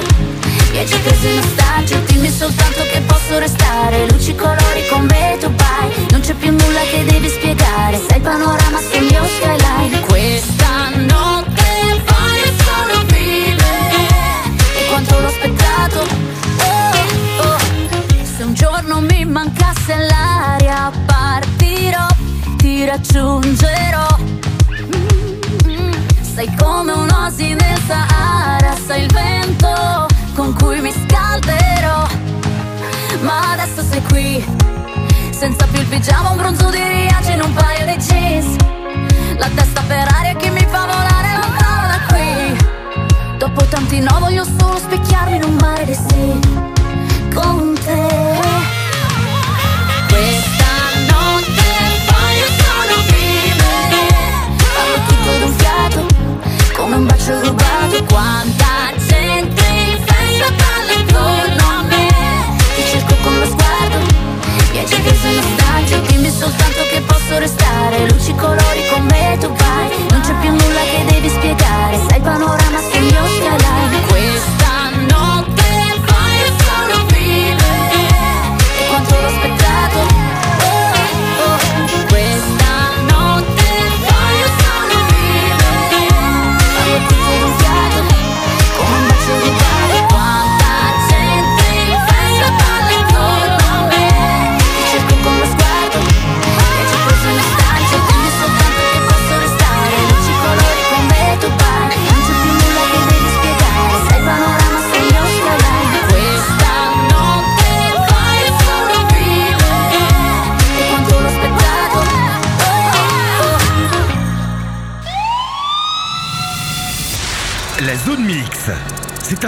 viaggi 0.84 0.98
presi 1.04 1.28
in 1.30 1.38
ostaggio, 1.38 2.00
dimmi 2.08 2.30
soltanto 2.30 2.82
che 2.91 3.02
posso 3.02 3.38
restare, 3.38 4.08
luci 4.10 4.34
colori 4.36 4.88
con 4.89 5.06
me 5.06 5.38
tu 5.39 5.48
vai, 5.52 6.08
non 6.10 6.22
c'è 6.22 6.34
più 6.34 6.50
nulla 6.50 6.82
che 6.89 7.06
devi 7.06 7.28
spiegare, 7.30 8.02
sei 8.08 8.17
il 8.17 8.24
panorama 8.24 8.80
sul 8.80 9.04
mio 9.04 9.24
skyline. 9.26 10.00
Questa 10.02 10.89
notte 10.96 12.02
voglio 12.08 12.52
solo 12.65 13.06
vivere 13.06 14.39
e 14.80 14.88
quanto 14.89 15.20
l'ho 15.20 15.28
aspettato. 15.28 16.00
Oh, 16.63 17.44
oh. 17.44 17.58
Se 18.24 18.44
un 18.44 18.54
giorno 18.56 19.02
mi 19.02 19.24
mancasse 19.26 19.96
l'aria 19.96 20.91
partirò, 21.06 22.08
ti 22.58 22.86
raggiungerò. 22.86 24.17
Mm, 25.67 25.91
Sei 26.34 26.50
come 26.58 26.91
un'oasi 26.91 27.54
nel 27.54 27.80
pigiama, 35.91 36.30
un 36.30 36.38
bronzo 36.38 36.69
di 36.69 36.77
Riace 36.82 37.34
in 37.34 37.41
un 37.41 37.54
paio 37.54 37.86
di 37.86 37.97
jeans. 37.97 38.56
La 39.38 39.49
testa 39.54 39.82
per 39.86 40.08
aria 40.08 40.34
che 40.38 40.49
mi 40.49 40.65
fa 40.69 40.86
volare 40.86 41.30
lontano 41.38 41.88
da 41.91 41.99
qui. 42.08 43.38
Dopo 43.38 43.65
tanti 43.65 43.99
no 43.99 44.17
voglio 44.19 44.45
solo 44.58 44.77
specchiarmi 44.77 45.36
in 45.36 45.43
un 45.43 45.56
mare 45.60 45.84
di 45.84 45.93
sì. 45.93 46.39
Con 47.34 47.73
te. 47.84 48.39
Questa 50.08 50.71
notte 51.12 51.69
voglio 52.10 52.47
solo 52.63 52.95
vivere. 53.12 54.04
Farlo 54.73 54.97
tutto 55.08 55.38
d'un 55.39 55.54
fiato 55.58 56.06
Come 56.73 56.95
un 56.95 57.06
bacio 57.06 57.39
rubato 57.41 57.61
Luci, 67.99 68.34
colori 68.36 68.88
con 68.89 69.04
me 69.06 69.38
tu 69.38 69.47
vai. 69.47 69.89
Non 70.12 70.21
c'è 70.21 70.34
più 70.39 70.49
nulla 70.49 70.82
che 70.91 71.13
devi 71.13 71.30
spiegare. 71.30 71.97
Sai 72.08 72.17
il 72.17 72.23
panorama 72.23 72.90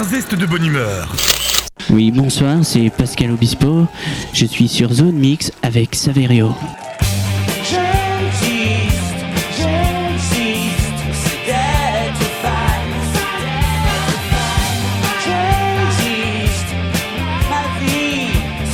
un 0.04 0.06
zeste 0.06 0.36
de 0.36 0.46
bonne 0.46 0.66
humeur. 0.66 1.08
Oui, 1.90 2.12
bonsoir, 2.12 2.58
c'est 2.64 2.90
Pascal 2.90 3.32
Obispo. 3.32 3.88
Je 4.34 4.46
suis 4.46 4.68
sur 4.68 4.92
Zone 4.94 5.16
Mix 5.16 5.52
avec 5.62 5.96
Saverio. 5.96 6.54
J'insiste, 7.60 8.92
j'insiste, 9.58 10.94
c'est 11.14 11.46
d'être 11.46 12.26
face. 12.42 13.16
J'insiste, 15.26 16.72
ma 17.50 17.64
vie, 17.80 18.28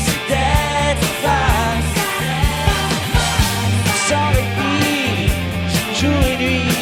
c'est 0.04 0.22
d'être 0.30 1.10
face. 1.22 1.94
Sans 4.08 4.30
répit, 4.30 5.32
jour 6.00 6.22
et 6.28 6.38
nuit, 6.44 6.74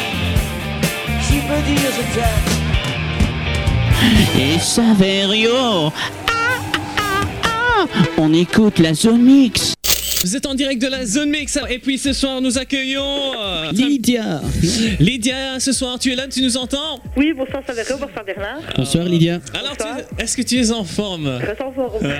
j'y 1.28 1.38
peux 1.40 1.62
dire 1.70 1.90
je 1.96 2.14
t'aime? 2.14 2.57
Et 4.38 4.58
Saverio 4.58 5.50
Ah, 5.54 5.92
ah, 6.98 7.24
ah 7.44 7.86
On 8.18 8.32
écoute 8.32 8.78
la 8.78 8.94
Zone 8.94 9.22
Mix 9.22 9.74
Vous 10.24 10.34
êtes 10.34 10.46
en 10.46 10.54
direct 10.54 10.82
de 10.82 10.88
la 10.88 11.06
zone 11.06 11.30
mix 11.30 11.56
et 11.70 11.78
puis 11.78 11.96
ce 11.96 12.12
soir 12.12 12.40
nous 12.40 12.58
accueillons 12.58 13.32
euh, 13.40 13.70
Lydia 13.72 14.40
Lydia, 14.98 15.60
ce 15.60 15.72
soir 15.72 15.96
tu 15.98 16.10
es 16.12 16.16
là, 16.16 16.26
tu 16.26 16.42
nous 16.42 16.56
entends? 16.56 17.00
Oui, 17.16 17.32
bonsoir 17.36 17.62
Saverio, 17.64 17.96
bonsoir 17.98 18.24
Bernard. 18.24 18.58
Bonsoir 18.76 19.04
Lydia. 19.04 19.40
Alors 19.54 19.76
tu- 19.76 19.84
est-ce 20.22 20.36
que 20.36 20.42
tu 20.42 20.56
es 20.56 20.70
en 20.72 20.82
forme? 20.84 21.38
Très 21.40 21.64
en 21.64 21.72
forme. 21.72 22.04
Euh, 22.04 22.14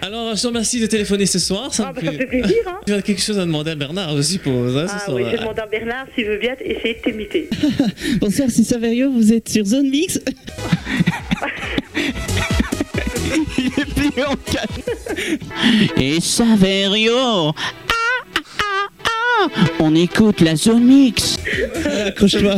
Alors 0.00 0.34
je 0.34 0.40
te 0.42 0.46
remercie 0.46 0.80
de 0.80 0.86
téléphoner 0.86 1.26
ce 1.26 1.38
soir. 1.38 1.72
Ça, 1.74 1.88
Ah, 1.88 1.92
me 1.92 1.96
bah, 1.96 2.06
ça 2.06 2.12
me 2.12 2.18
fait 2.18 2.26
plaisir, 2.26 2.56
hein. 2.66 2.78
Tu 2.86 2.94
as 2.94 3.02
quelque 3.02 3.20
chose 3.20 3.38
à 3.38 3.42
demander 3.44 3.72
à 3.72 3.74
Bernard, 3.74 4.16
je 4.16 4.22
suppose. 4.22 4.76
hein, 4.76 4.86
ce 4.88 4.92
Ah 4.96 4.98
soir. 5.04 5.16
oui, 5.18 5.24
je 5.30 5.36
demande 5.36 5.58
à 5.58 5.66
Bernard 5.66 6.06
s'il 6.14 6.24
veut 6.24 6.38
bien 6.38 6.54
essayer 6.64 6.94
de 7.04 7.10
t'imiter. 7.10 7.50
Bonsoir, 8.20 8.48
c'est 8.50 8.64
Saverio, 8.64 9.10
vous 9.12 9.30
êtes 9.32 9.48
sur 9.50 9.64
Zone 9.66 9.90
Mix 9.90 10.18
Il 13.58 13.66
est 13.66 13.84
plié 13.84 14.24
en 14.26 14.36
quatre. 14.36 14.80
Et 15.96 16.20
Saverio 16.20 17.14
Ah, 17.16 17.52
ah, 17.88 18.32
ah, 18.60 18.88
ah 19.04 19.60
On 19.80 19.94
écoute 19.94 20.40
la 20.40 20.56
Zone 20.56 20.84
Mix 20.84 21.36
Accroche-toi. 22.06 22.56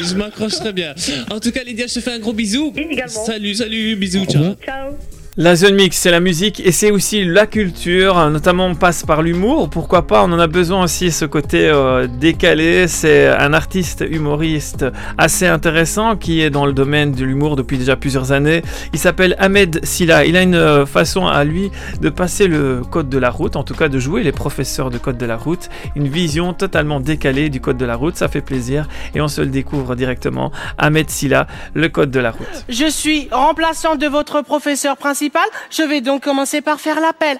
Je 0.00 0.14
m'accroche 0.16 0.56
très 0.56 0.72
bien. 0.72 0.94
En 1.30 1.40
tout 1.40 1.50
cas, 1.52 1.62
Lydia, 1.64 1.86
je 1.86 1.94
te 1.94 2.00
fais 2.00 2.12
un 2.12 2.18
gros 2.18 2.32
bisou. 2.32 2.72
également. 2.76 3.24
Salut, 3.24 3.54
salut, 3.54 3.96
bisous, 3.96 4.24
ciao. 4.26 4.54
Ciao. 4.64 4.96
La 5.38 5.56
zone 5.56 5.76
mix, 5.76 5.96
c'est 5.96 6.10
la 6.10 6.20
musique 6.20 6.60
et 6.60 6.72
c'est 6.72 6.90
aussi 6.90 7.24
la 7.24 7.46
culture, 7.46 8.28
notamment 8.28 8.66
on 8.66 8.74
passe 8.74 9.02
par 9.02 9.22
l'humour, 9.22 9.70
pourquoi 9.70 10.06
pas, 10.06 10.22
on 10.24 10.30
en 10.30 10.38
a 10.38 10.46
besoin 10.46 10.84
aussi, 10.84 11.10
ce 11.10 11.24
côté 11.24 11.70
euh, 11.70 12.06
décalé, 12.06 12.86
c'est 12.86 13.28
un 13.28 13.54
artiste 13.54 14.04
humoriste 14.06 14.84
assez 15.16 15.46
intéressant 15.46 16.16
qui 16.16 16.42
est 16.42 16.50
dans 16.50 16.66
le 16.66 16.74
domaine 16.74 17.12
de 17.12 17.24
l'humour 17.24 17.56
depuis 17.56 17.78
déjà 17.78 17.96
plusieurs 17.96 18.30
années, 18.30 18.60
il 18.92 18.98
s'appelle 18.98 19.34
Ahmed 19.38 19.82
Silla, 19.86 20.26
il 20.26 20.36
a 20.36 20.42
une 20.42 20.54
euh, 20.54 20.84
façon 20.84 21.26
à 21.26 21.44
lui 21.44 21.70
de 22.02 22.10
passer 22.10 22.46
le 22.46 22.82
code 22.82 23.08
de 23.08 23.16
la 23.16 23.30
route, 23.30 23.56
en 23.56 23.62
tout 23.62 23.74
cas 23.74 23.88
de 23.88 23.98
jouer 23.98 24.22
les 24.22 24.32
professeurs 24.32 24.90
de 24.90 24.98
code 24.98 25.16
de 25.16 25.24
la 25.24 25.38
route, 25.38 25.70
une 25.96 26.08
vision 26.08 26.52
totalement 26.52 27.00
décalée 27.00 27.48
du 27.48 27.62
code 27.62 27.78
de 27.78 27.86
la 27.86 27.96
route, 27.96 28.16
ça 28.16 28.28
fait 28.28 28.42
plaisir. 28.42 28.86
Et 29.14 29.22
on 29.22 29.28
se 29.28 29.40
le 29.40 29.46
découvre 29.46 29.96
directement, 29.96 30.52
Ahmed 30.76 31.08
Silla, 31.08 31.46
le 31.72 31.88
code 31.88 32.10
de 32.10 32.20
la 32.20 32.32
route. 32.32 32.66
Je 32.68 32.90
suis 32.90 33.28
remplaçant 33.32 33.96
de 33.96 34.06
votre 34.06 34.42
professeur 34.42 34.98
principal. 34.98 35.21
Je 35.70 35.82
vais 35.82 36.00
donc 36.00 36.24
commencer 36.24 36.60
par 36.60 36.80
faire 36.80 37.00
l'appel. 37.00 37.38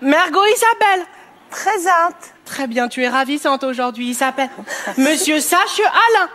Mergot 0.00 0.44
Isabelle. 0.44 1.06
Présente. 1.50 2.34
Très 2.44 2.66
bien, 2.66 2.88
tu 2.88 3.02
es 3.02 3.08
ravissante 3.08 3.64
aujourd'hui, 3.64 4.08
Isabelle. 4.08 4.50
Monsieur 4.96 5.40
Sache 5.40 5.80
Alain. 5.80 6.28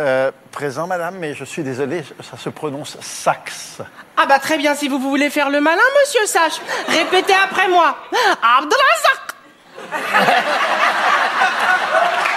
Euh, 0.00 0.32
présent, 0.50 0.86
madame, 0.86 1.16
mais 1.18 1.34
je 1.34 1.44
suis 1.44 1.62
désolé, 1.62 2.02
ça 2.20 2.36
se 2.36 2.48
prononce 2.48 2.96
sax. 3.00 3.78
Ah 4.16 4.26
bah 4.26 4.40
très 4.40 4.58
bien, 4.58 4.74
si 4.74 4.88
vous 4.88 4.98
voulez 4.98 5.30
faire 5.30 5.50
le 5.50 5.60
malin, 5.60 5.82
monsieur 6.00 6.26
Sache. 6.26 6.60
Répétez 6.88 7.34
après 7.34 7.68
moi. 7.68 7.96
Abdelazak. 8.42 9.34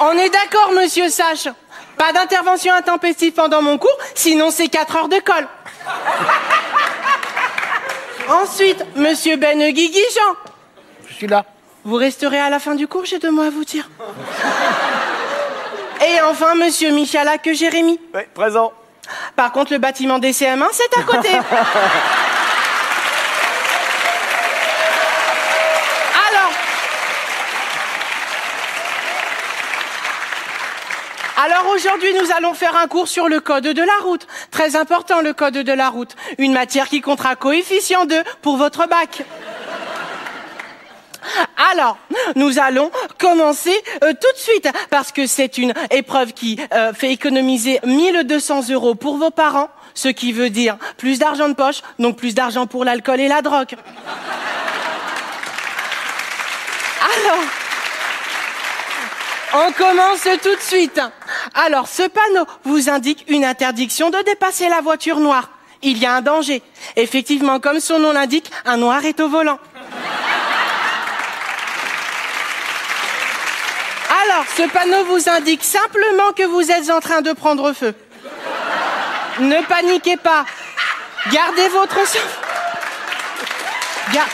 On 0.00 0.12
est 0.12 0.30
d'accord, 0.30 0.72
monsieur 0.74 1.08
Sache. 1.08 1.48
Pas 1.96 2.12
d'intervention 2.12 2.72
intempestive 2.72 3.32
pendant 3.32 3.62
mon 3.62 3.78
cours, 3.78 3.96
sinon 4.14 4.50
c'est 4.50 4.68
4 4.68 4.96
heures 4.96 5.08
de 5.08 5.18
colle. 5.18 5.46
Ensuite, 8.28 8.84
monsieur 8.96 9.36
Ben 9.36 9.58
Guiguigean. 9.58 10.36
Je 11.08 11.14
suis 11.14 11.26
là. 11.26 11.44
Vous 11.84 11.96
resterez 11.96 12.38
à 12.38 12.50
la 12.50 12.58
fin 12.58 12.74
du 12.74 12.86
cours, 12.86 13.04
j'ai 13.04 13.18
deux 13.18 13.30
mots 13.30 13.42
à 13.42 13.50
vous 13.50 13.64
dire. 13.64 13.88
Et 16.06 16.20
enfin, 16.22 16.54
monsieur 16.54 16.90
Michala 16.92 17.38
que 17.38 17.52
Jérémy. 17.52 18.00
Oui, 18.14 18.22
présent. 18.34 18.72
Par 19.36 19.52
contre, 19.52 19.72
le 19.72 19.78
bâtiment 19.78 20.18
des 20.18 20.32
CM1, 20.32 20.66
c'est 20.72 20.98
à 20.98 21.02
côté. 21.02 21.28
Alors. 26.28 26.52
Alors 31.36 31.69
aujourd'hui, 31.80 32.12
nous 32.12 32.30
allons 32.36 32.52
faire 32.52 32.76
un 32.76 32.86
cours 32.88 33.08
sur 33.08 33.28
le 33.28 33.40
code 33.40 33.64
de 33.64 33.82
la 33.82 33.96
route. 34.02 34.26
Très 34.50 34.76
important, 34.76 35.22
le 35.22 35.32
code 35.32 35.54
de 35.54 35.72
la 35.72 35.88
route. 35.88 36.14
Une 36.36 36.52
matière 36.52 36.88
qui 36.88 37.00
comptera 37.00 37.36
coefficient 37.36 38.04
2 38.04 38.22
pour 38.42 38.58
votre 38.58 38.86
bac. 38.86 39.22
Alors, 41.72 41.96
nous 42.36 42.58
allons 42.58 42.90
commencer 43.18 43.74
euh, 44.04 44.12
tout 44.12 44.32
de 44.34 44.38
suite 44.38 44.68
parce 44.90 45.10
que 45.10 45.26
c'est 45.26 45.56
une 45.56 45.72
épreuve 45.90 46.34
qui 46.34 46.60
euh, 46.74 46.92
fait 46.92 47.12
économiser 47.12 47.80
1200 47.84 48.68
euros 48.70 48.94
pour 48.94 49.16
vos 49.16 49.30
parents, 49.30 49.70
ce 49.94 50.08
qui 50.08 50.32
veut 50.32 50.50
dire 50.50 50.76
plus 50.98 51.18
d'argent 51.18 51.48
de 51.48 51.54
poche, 51.54 51.80
donc 51.98 52.16
plus 52.16 52.34
d'argent 52.34 52.66
pour 52.66 52.84
l'alcool 52.84 53.20
et 53.20 53.28
la 53.28 53.40
drogue. 53.40 53.74
Alors, 57.00 57.44
on 59.54 59.72
commence 59.72 60.22
tout 60.42 60.54
de 60.54 60.60
suite. 60.60 61.00
Alors, 61.54 61.88
ce 61.88 62.02
panneau 62.08 62.46
vous 62.64 62.88
indique 62.88 63.24
une 63.28 63.44
interdiction 63.44 64.10
de 64.10 64.18
dépasser 64.22 64.68
la 64.68 64.80
voiture 64.80 65.18
noire. 65.18 65.50
Il 65.82 65.98
y 65.98 66.06
a 66.06 66.14
un 66.14 66.20
danger. 66.20 66.62
Effectivement, 66.96 67.58
comme 67.58 67.80
son 67.80 67.98
nom 67.98 68.12
l'indique, 68.12 68.50
un 68.66 68.76
noir 68.76 69.04
est 69.04 69.18
au 69.20 69.28
volant. 69.28 69.58
Alors, 74.22 74.44
ce 74.56 74.62
panneau 74.68 75.04
vous 75.04 75.28
indique 75.28 75.64
simplement 75.64 76.32
que 76.36 76.44
vous 76.44 76.70
êtes 76.70 76.90
en 76.90 77.00
train 77.00 77.22
de 77.22 77.32
prendre 77.32 77.72
feu. 77.72 77.94
Ne 79.38 79.62
paniquez 79.66 80.16
pas. 80.16 80.44
Gardez 81.32 81.68
votre 81.68 82.06
sang. 82.06 82.18
Ga- 84.12 84.26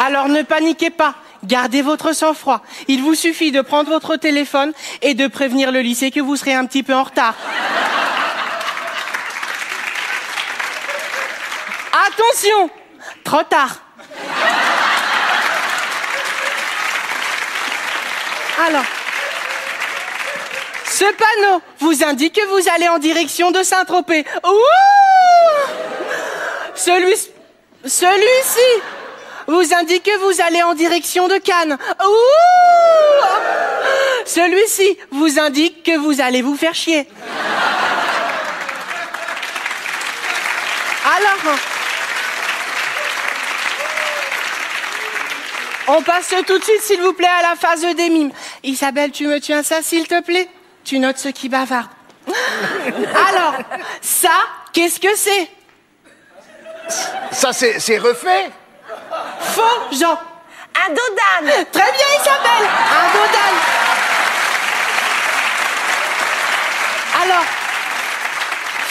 Alors 0.00 0.28
ne 0.28 0.40
paniquez 0.40 0.88
pas. 0.88 1.14
Gardez 1.44 1.82
votre 1.82 2.14
sang-froid. 2.14 2.62
Il 2.88 3.02
vous 3.02 3.14
suffit 3.14 3.52
de 3.52 3.60
prendre 3.60 3.90
votre 3.90 4.16
téléphone 4.16 4.72
et 5.02 5.12
de 5.12 5.26
prévenir 5.26 5.70
le 5.72 5.80
lycée 5.80 6.10
que 6.10 6.20
vous 6.20 6.36
serez 6.36 6.54
un 6.54 6.64
petit 6.64 6.82
peu 6.82 6.94
en 6.94 7.02
retard. 7.02 7.34
Attention 11.92 12.70
Trop 13.24 13.42
tard. 13.42 13.76
Alors, 18.66 18.84
ce 20.86 21.04
panneau 21.04 21.62
vous 21.78 22.04
indique 22.04 22.34
que 22.34 22.46
vous 22.46 22.68
allez 22.74 22.88
en 22.88 22.98
direction 22.98 23.50
de 23.50 23.62
Saint-Tropez. 23.62 24.24
Ouh 24.46 24.50
Celui, 26.74 27.14
celui-ci 27.84 28.82
vous 29.50 29.74
indique 29.74 30.04
que 30.04 30.16
vous 30.18 30.40
allez 30.40 30.62
en 30.62 30.74
direction 30.74 31.26
de 31.26 31.36
Cannes. 31.38 31.76
Ouh 32.00 33.24
Celui-ci 34.24 34.96
vous 35.10 35.40
indique 35.40 35.82
que 35.82 35.98
vous 35.98 36.20
allez 36.20 36.40
vous 36.40 36.56
faire 36.56 36.74
chier. 36.74 37.08
Alors, 41.04 41.56
on 45.88 46.02
passe 46.02 46.32
tout 46.46 46.58
de 46.58 46.62
suite, 46.62 46.82
s'il 46.82 47.00
vous 47.00 47.12
plaît, 47.14 47.26
à 47.26 47.42
la 47.50 47.56
phase 47.56 47.80
des 47.96 48.08
mimes. 48.08 48.30
Isabelle, 48.62 49.10
tu 49.10 49.26
me 49.26 49.40
tiens 49.40 49.64
ça, 49.64 49.82
s'il 49.82 50.06
te 50.06 50.22
plaît? 50.22 50.48
Tu 50.84 51.00
notes 51.00 51.18
ce 51.18 51.28
qui 51.28 51.48
bavarde. 51.48 51.90
Alors, 53.28 53.54
ça, 54.00 54.30
qu'est-ce 54.72 55.00
que 55.00 55.16
c'est? 55.16 55.48
Ça, 57.32 57.52
c'est 57.52 57.98
refait? 57.98 58.52
Faux, 59.52 59.96
Jean. 59.96 60.18
Un 60.74 60.88
dodane. 60.90 61.66
Très 61.72 61.92
bien, 61.92 62.06
Isabelle. 62.20 62.68
Un 62.68 63.06
dodane. 63.12 63.58
Alors, 67.22 67.44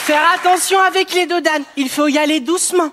faire 0.03 0.21
attention 0.35 0.79
avec 0.81 1.13
les 1.13 1.25
dodanes. 1.25 1.63
Il 1.77 1.89
faut 1.89 2.07
y 2.07 2.17
aller 2.17 2.41
doucement. 2.41 2.89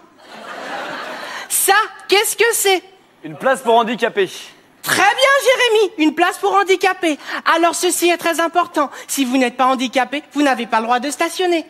Ça, 1.49 1.75
qu'est-ce 2.09 2.37
que 2.37 2.45
c'est? 2.53 2.83
Une 3.25 3.37
place 3.37 3.61
pour 3.63 3.75
handicapés. 3.75 4.31
Très 4.83 5.03
bien, 5.03 5.33
Jérémy. 5.43 5.93
Une 5.99 6.15
place 6.15 6.39
pour 6.39 6.55
handicapés. 6.55 7.19
Alors, 7.57 7.75
ceci 7.75 8.09
est 8.09 8.19
très 8.19 8.39
important. 8.39 8.89
Si 9.09 9.25
vous 9.25 9.37
n'êtes 9.37 9.57
pas 9.57 9.67
handicapé, 9.67 10.23
vous 10.33 10.43
n'avez 10.43 10.67
pas 10.67 10.79
le 10.79 10.85
droit 10.85 11.01
de 11.01 11.11
stationner. 11.11 11.67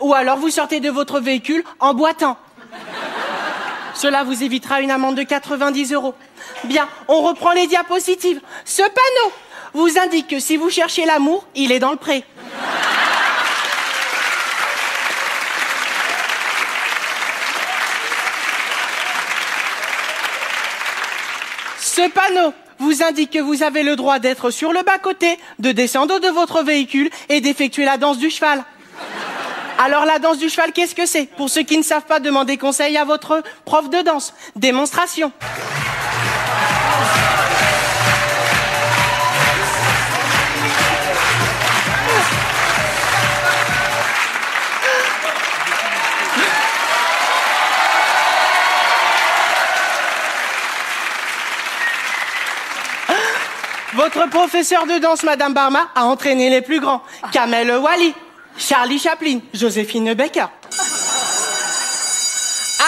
Ou 0.00 0.12
alors, 0.12 0.36
vous 0.36 0.50
sortez 0.50 0.80
de 0.80 0.90
votre 0.90 1.20
véhicule 1.20 1.64
en 1.80 1.94
boitant. 1.94 2.36
Cela 3.96 4.24
vous 4.24 4.42
évitera 4.42 4.82
une 4.82 4.90
amende 4.90 5.16
de 5.16 5.22
90 5.22 5.92
euros. 5.94 6.14
Bien, 6.64 6.86
on 7.08 7.22
reprend 7.22 7.52
les 7.52 7.66
diapositives. 7.66 8.40
Ce 8.66 8.82
panneau 8.82 9.32
vous 9.72 9.98
indique 9.98 10.28
que 10.28 10.38
si 10.38 10.58
vous 10.58 10.68
cherchez 10.68 11.06
l'amour, 11.06 11.46
il 11.54 11.72
est 11.72 11.78
dans 11.78 11.92
le 11.92 11.96
pré. 11.96 12.22
Ce 21.78 22.10
panneau 22.10 22.52
vous 22.78 23.02
indique 23.02 23.30
que 23.30 23.38
vous 23.38 23.62
avez 23.62 23.82
le 23.82 23.96
droit 23.96 24.18
d'être 24.18 24.50
sur 24.50 24.74
le 24.74 24.82
bas-côté, 24.82 25.38
de 25.58 25.72
descendre 25.72 26.20
de 26.20 26.28
votre 26.28 26.62
véhicule 26.62 27.08
et 27.30 27.40
d'effectuer 27.40 27.86
la 27.86 27.96
danse 27.96 28.18
du 28.18 28.28
cheval. 28.28 28.62
Alors 29.78 30.06
la 30.06 30.18
danse 30.18 30.38
du 30.38 30.48
cheval, 30.48 30.72
qu'est-ce 30.72 30.94
que 30.94 31.06
c'est? 31.06 31.26
Pour 31.36 31.50
ceux 31.50 31.62
qui 31.62 31.76
ne 31.76 31.82
savent 31.82 32.06
pas, 32.06 32.18
demandez 32.18 32.56
conseil 32.56 32.96
à 32.96 33.04
votre 33.04 33.42
prof 33.64 33.90
de 33.90 34.02
danse. 34.02 34.32
Démonstration. 34.54 35.32
Votre 53.94 54.28
professeur 54.28 54.86
de 54.86 54.98
danse, 54.98 55.22
Madame 55.22 55.54
Barma, 55.54 55.88
a 55.94 56.04
entraîné 56.04 56.50
les 56.50 56.60
plus 56.60 56.80
grands. 56.80 57.02
Kamel 57.32 57.70
Wally, 57.70 58.14
Charlie 58.58 58.98
Chaplin, 58.98 59.40
Joséphine 59.52 60.14
Baker. 60.14 60.46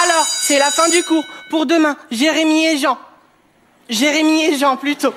Alors, 0.04 0.26
c'est 0.26 0.58
la 0.58 0.70
fin 0.70 0.88
du 0.88 1.02
cours. 1.02 1.24
Pour 1.50 1.66
demain, 1.66 1.96
Jérémy 2.10 2.66
et 2.66 2.78
Jean. 2.78 2.98
Jérémy 3.88 4.44
et 4.44 4.58
Jean, 4.58 4.76
plutôt. 4.76 5.14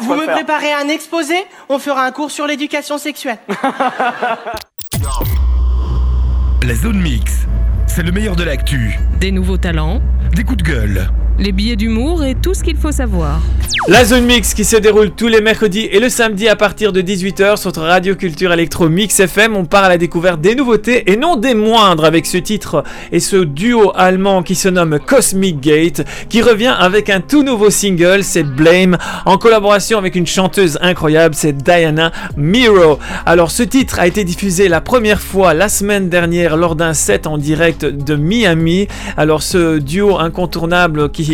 Vous 0.00 0.14
me 0.14 0.24
faire. 0.24 0.34
préparez 0.34 0.72
un 0.72 0.88
exposé, 0.88 1.36
on 1.68 1.78
fera 1.78 2.04
un 2.04 2.10
cours 2.12 2.30
sur 2.30 2.46
l'éducation 2.46 2.98
sexuelle. 2.98 3.38
La 6.66 6.74
zone 6.74 7.00
mix, 7.00 7.32
c'est 7.86 8.02
le 8.02 8.12
meilleur 8.12 8.36
de 8.36 8.44
l'actu. 8.44 8.98
Des 9.20 9.32
nouveaux 9.32 9.56
talents, 9.56 10.00
Des 10.34 10.44
coups 10.44 10.62
de 10.62 10.68
gueule. 10.70 11.08
Les 11.38 11.52
billets 11.52 11.76
d'humour 11.76 12.24
et 12.24 12.34
tout 12.34 12.54
ce 12.54 12.64
qu'il 12.64 12.76
faut 12.76 12.92
savoir. 12.92 13.40
La 13.86 14.04
zone 14.04 14.26
mix 14.26 14.54
qui 14.54 14.64
se 14.64 14.76
déroule 14.76 15.10
tous 15.12 15.28
les 15.28 15.40
mercredis 15.40 15.88
et 15.90 16.00
le 16.00 16.08
samedi 16.08 16.48
à 16.48 16.56
partir 16.56 16.92
de 16.92 17.00
18h 17.00 17.56
sur 17.56 17.72
Radio 17.74 18.16
Culture 18.16 18.52
Electro 18.52 18.88
Mix 18.88 19.20
FM. 19.20 19.56
On 19.56 19.64
part 19.64 19.84
à 19.84 19.88
la 19.88 19.98
découverte 19.98 20.40
des 20.40 20.54
nouveautés 20.54 21.10
et 21.10 21.16
non 21.16 21.36
des 21.36 21.54
moindres 21.54 22.04
avec 22.04 22.26
ce 22.26 22.38
titre 22.38 22.82
et 23.12 23.20
ce 23.20 23.36
duo 23.36 23.92
allemand 23.94 24.42
qui 24.42 24.56
se 24.56 24.68
nomme 24.68 24.98
Cosmic 24.98 25.60
Gate 25.60 26.04
qui 26.28 26.42
revient 26.42 26.74
avec 26.78 27.08
un 27.08 27.20
tout 27.20 27.42
nouveau 27.42 27.70
single, 27.70 28.24
c'est 28.24 28.42
Blame, 28.42 28.98
en 29.24 29.38
collaboration 29.38 29.96
avec 29.96 30.16
une 30.16 30.26
chanteuse 30.26 30.78
incroyable, 30.82 31.34
c'est 31.34 31.56
Diana 31.56 32.12
Miro. 32.36 32.98
Alors 33.24 33.50
ce 33.50 33.62
titre 33.62 34.00
a 34.00 34.06
été 34.06 34.24
diffusé 34.24 34.68
la 34.68 34.80
première 34.80 35.20
fois 35.20 35.54
la 35.54 35.68
semaine 35.68 36.08
dernière 36.08 36.56
lors 36.56 36.74
d'un 36.74 36.94
set 36.94 37.26
en 37.26 37.38
direct 37.38 37.84
de 37.84 38.16
Miami. 38.16 38.88
Alors 39.16 39.42
ce 39.42 39.78
duo 39.78 40.18
incontournable 40.18 41.10
qui 41.10 41.27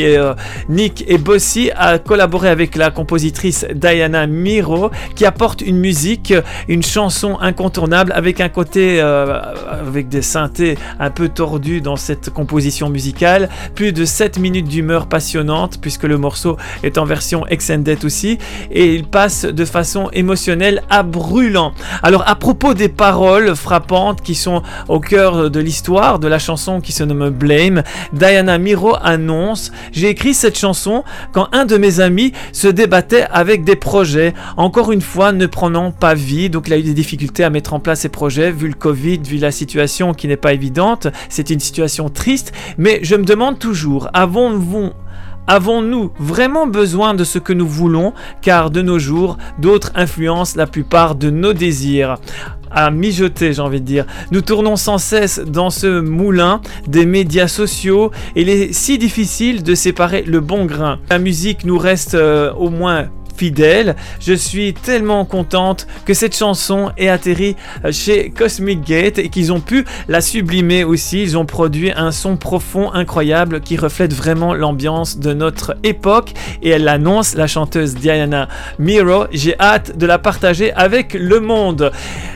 Nick 0.68 1.04
et 1.08 1.18
Bossy 1.18 1.70
a 1.76 1.98
collaboré 1.98 2.48
avec 2.48 2.76
la 2.76 2.90
compositrice 2.90 3.66
Diana 3.74 4.26
Miro 4.26 4.90
qui 5.14 5.24
apporte 5.26 5.60
une 5.60 5.78
musique, 5.78 6.34
une 6.68 6.82
chanson 6.82 7.38
incontournable 7.40 8.12
avec 8.14 8.40
un 8.40 8.48
côté 8.48 9.00
euh, 9.00 9.40
avec 9.70 10.08
des 10.08 10.22
synthés 10.22 10.76
un 10.98 11.10
peu 11.10 11.28
tordus 11.28 11.80
dans 11.80 11.96
cette 11.96 12.30
composition 12.30 12.88
musicale. 12.88 13.48
Plus 13.74 13.92
de 13.92 14.04
7 14.04 14.38
minutes 14.38 14.68
d'humeur 14.68 15.06
passionnante 15.06 15.78
puisque 15.80 16.04
le 16.04 16.18
morceau 16.18 16.56
est 16.82 16.98
en 16.98 17.04
version 17.04 17.46
extended 17.46 18.04
aussi 18.04 18.38
et 18.70 18.94
il 18.94 19.04
passe 19.04 19.44
de 19.44 19.64
façon 19.64 20.08
émotionnelle 20.12 20.82
à 20.90 21.02
brûlant. 21.02 21.72
Alors 22.02 22.24
à 22.26 22.34
propos 22.36 22.74
des 22.74 22.88
paroles 22.88 23.54
frappantes 23.54 24.22
qui 24.22 24.34
sont 24.34 24.62
au 24.88 25.00
cœur 25.00 25.50
de 25.50 25.60
l'histoire 25.60 26.18
de 26.18 26.28
la 26.28 26.38
chanson 26.38 26.80
qui 26.80 26.92
se 26.92 27.04
nomme 27.04 27.30
Blame, 27.30 27.82
Diana 28.12 28.58
Miro 28.58 28.96
annonce 29.02 29.72
J'ai 29.92 30.08
écrit 30.08 30.34
cette 30.34 30.58
chanson 30.58 31.04
quand 31.32 31.48
un 31.52 31.64
de 31.64 31.76
mes 31.76 32.00
amis 32.00 32.32
se 32.52 32.68
débattait 32.68 33.26
avec 33.30 33.64
des 33.64 33.76
projets, 33.76 34.34
encore 34.56 34.92
une 34.92 35.00
fois 35.00 35.32
ne 35.32 35.46
prenant 35.46 35.90
pas 35.92 36.14
vie, 36.14 36.50
donc 36.50 36.68
il 36.68 36.72
a 36.72 36.78
eu 36.78 36.82
des 36.82 36.94
difficultés 36.94 37.44
à 37.44 37.50
mettre 37.50 37.74
en 37.74 37.80
place 37.80 38.00
ses 38.00 38.08
projets 38.08 38.50
vu 38.50 38.68
le 38.68 38.74
Covid, 38.74 39.20
vu 39.26 39.38
la 39.38 39.50
situation 39.50 40.14
qui 40.14 40.28
n'est 40.28 40.36
pas 40.36 40.52
évidente. 40.52 41.08
C'est 41.28 41.50
une 41.50 41.60
situation 41.60 42.08
triste, 42.08 42.52
mais 42.78 43.00
je 43.02 43.16
me 43.16 43.24
demande 43.24 43.58
toujours, 43.58 44.08
avons-nous 44.14 44.90
Avons-nous 45.46 46.10
vraiment 46.18 46.66
besoin 46.66 47.14
de 47.14 47.24
ce 47.24 47.38
que 47.38 47.52
nous 47.52 47.68
voulons? 47.68 48.12
Car 48.40 48.70
de 48.70 48.82
nos 48.82 48.98
jours, 48.98 49.36
d'autres 49.58 49.92
influencent 49.94 50.56
la 50.56 50.66
plupart 50.66 51.14
de 51.14 51.30
nos 51.30 51.52
désirs 51.52 52.16
à 52.74 52.90
mijoter, 52.90 53.52
j'ai 53.52 53.62
envie 53.62 53.80
de 53.80 53.86
dire. 53.86 54.04
Nous 54.32 54.40
tournons 54.40 54.76
sans 54.76 54.98
cesse 54.98 55.38
dans 55.38 55.70
ce 55.70 56.00
moulin 56.00 56.60
des 56.88 57.06
médias 57.06 57.46
sociaux 57.46 58.10
il 58.34 58.48
est 58.48 58.72
si 58.72 58.98
difficile 58.98 59.62
de 59.62 59.74
séparer 59.74 60.22
le 60.22 60.40
bon 60.40 60.66
grain. 60.66 60.98
La 61.08 61.18
musique 61.18 61.64
nous 61.64 61.78
reste 61.78 62.14
euh, 62.14 62.52
au 62.54 62.70
moins 62.70 63.08
fidèle. 63.36 63.96
Je 64.20 64.32
suis 64.32 64.74
tellement 64.74 65.24
contente 65.24 65.86
que 66.04 66.14
cette 66.14 66.36
chanson 66.36 66.90
ait 66.96 67.08
atterri 67.08 67.56
euh, 67.84 67.92
chez 67.92 68.30
Cosmic 68.30 68.82
Gate 68.82 69.18
et 69.18 69.28
qu'ils 69.28 69.52
ont 69.52 69.60
pu 69.60 69.84
la 70.08 70.20
sublimer 70.20 70.84
aussi. 70.84 71.22
Ils 71.22 71.36
ont 71.36 71.46
produit 71.46 71.92
un 71.92 72.12
son 72.12 72.36
profond, 72.36 72.92
incroyable, 72.92 73.60
qui 73.60 73.76
reflète 73.76 74.12
vraiment 74.12 74.54
l'ambiance 74.54 75.18
de 75.18 75.32
notre 75.32 75.76
époque. 75.82 76.32
Et 76.62 76.70
elle 76.70 76.84
l'annonce, 76.84 77.34
la 77.34 77.46
chanteuse 77.46 77.94
Diana 77.94 78.48
Miro. 78.78 79.24
J'ai 79.32 79.58
hâte 79.58 79.96
de 79.96 80.06
la 80.06 80.18
partager 80.18 80.72
avec 80.72 81.14
le 81.14 81.40
monde. 81.40 81.92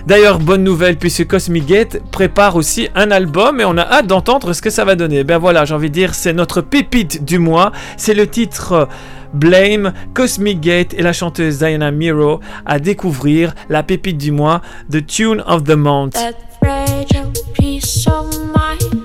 D'ailleurs, 0.06 0.38
bonne 0.38 0.64
nouvelle, 0.64 0.96
puisque 0.96 1.26
Cosmic 1.26 1.66
Gate 1.66 2.00
prépare 2.10 2.56
aussi 2.56 2.88
un 2.94 3.10
album 3.10 3.60
et 3.60 3.64
on 3.64 3.76
a 3.76 3.82
hâte 3.82 4.06
d'entendre 4.06 4.52
ce 4.52 4.62
que 4.62 4.70
ça 4.70 4.84
va 4.84 4.94
donner. 4.94 5.24
Ben 5.24 5.38
voilà, 5.38 5.64
j'ai 5.64 5.74
envie 5.74 5.90
de 5.90 5.94
dire, 5.94 6.14
c'est 6.14 6.32
notre 6.32 6.60
pépite 6.60 7.24
du 7.24 7.38
mois. 7.38 7.72
C'est 7.96 8.14
le 8.14 8.26
titre 8.26 8.88
Blame, 9.34 9.92
Cosmic 10.14 10.60
Gate 10.60 10.94
et 10.94 11.02
la 11.02 11.12
chanteuse 11.12 11.58
Diana 11.58 11.90
Miro 11.90 12.40
à 12.66 12.78
découvrir 12.78 13.54
la 13.68 13.82
pépite 13.82 14.18
du 14.18 14.32
mois, 14.32 14.62
The 14.90 15.06
Tune 15.06 15.42
of 15.46 15.64
the 15.64 15.76
Month. 15.76 16.16
Fragile 16.60 17.32
piece 17.54 18.06
of 18.06 18.26
mind 18.54 18.98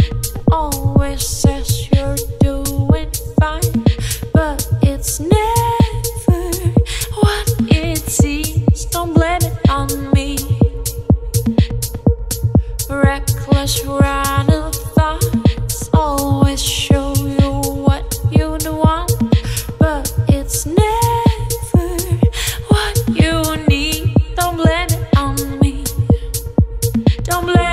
always 0.52 1.44
it's 20.46 20.66
never 20.66 21.88
what 22.68 22.96
you 23.16 23.66
need. 23.68 24.14
Don't 24.36 24.58
blame 24.58 24.88
it 24.90 25.18
on 25.18 25.60
me. 25.60 25.84
Don't 27.24 27.46
blame 27.46 27.73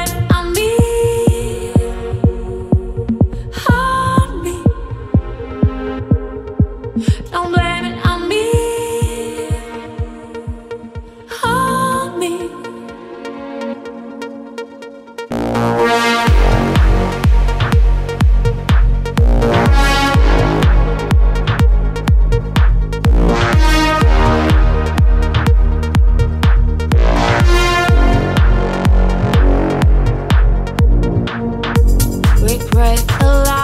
Regret 32.90 33.20
the 33.20 33.26
light, 33.26 33.59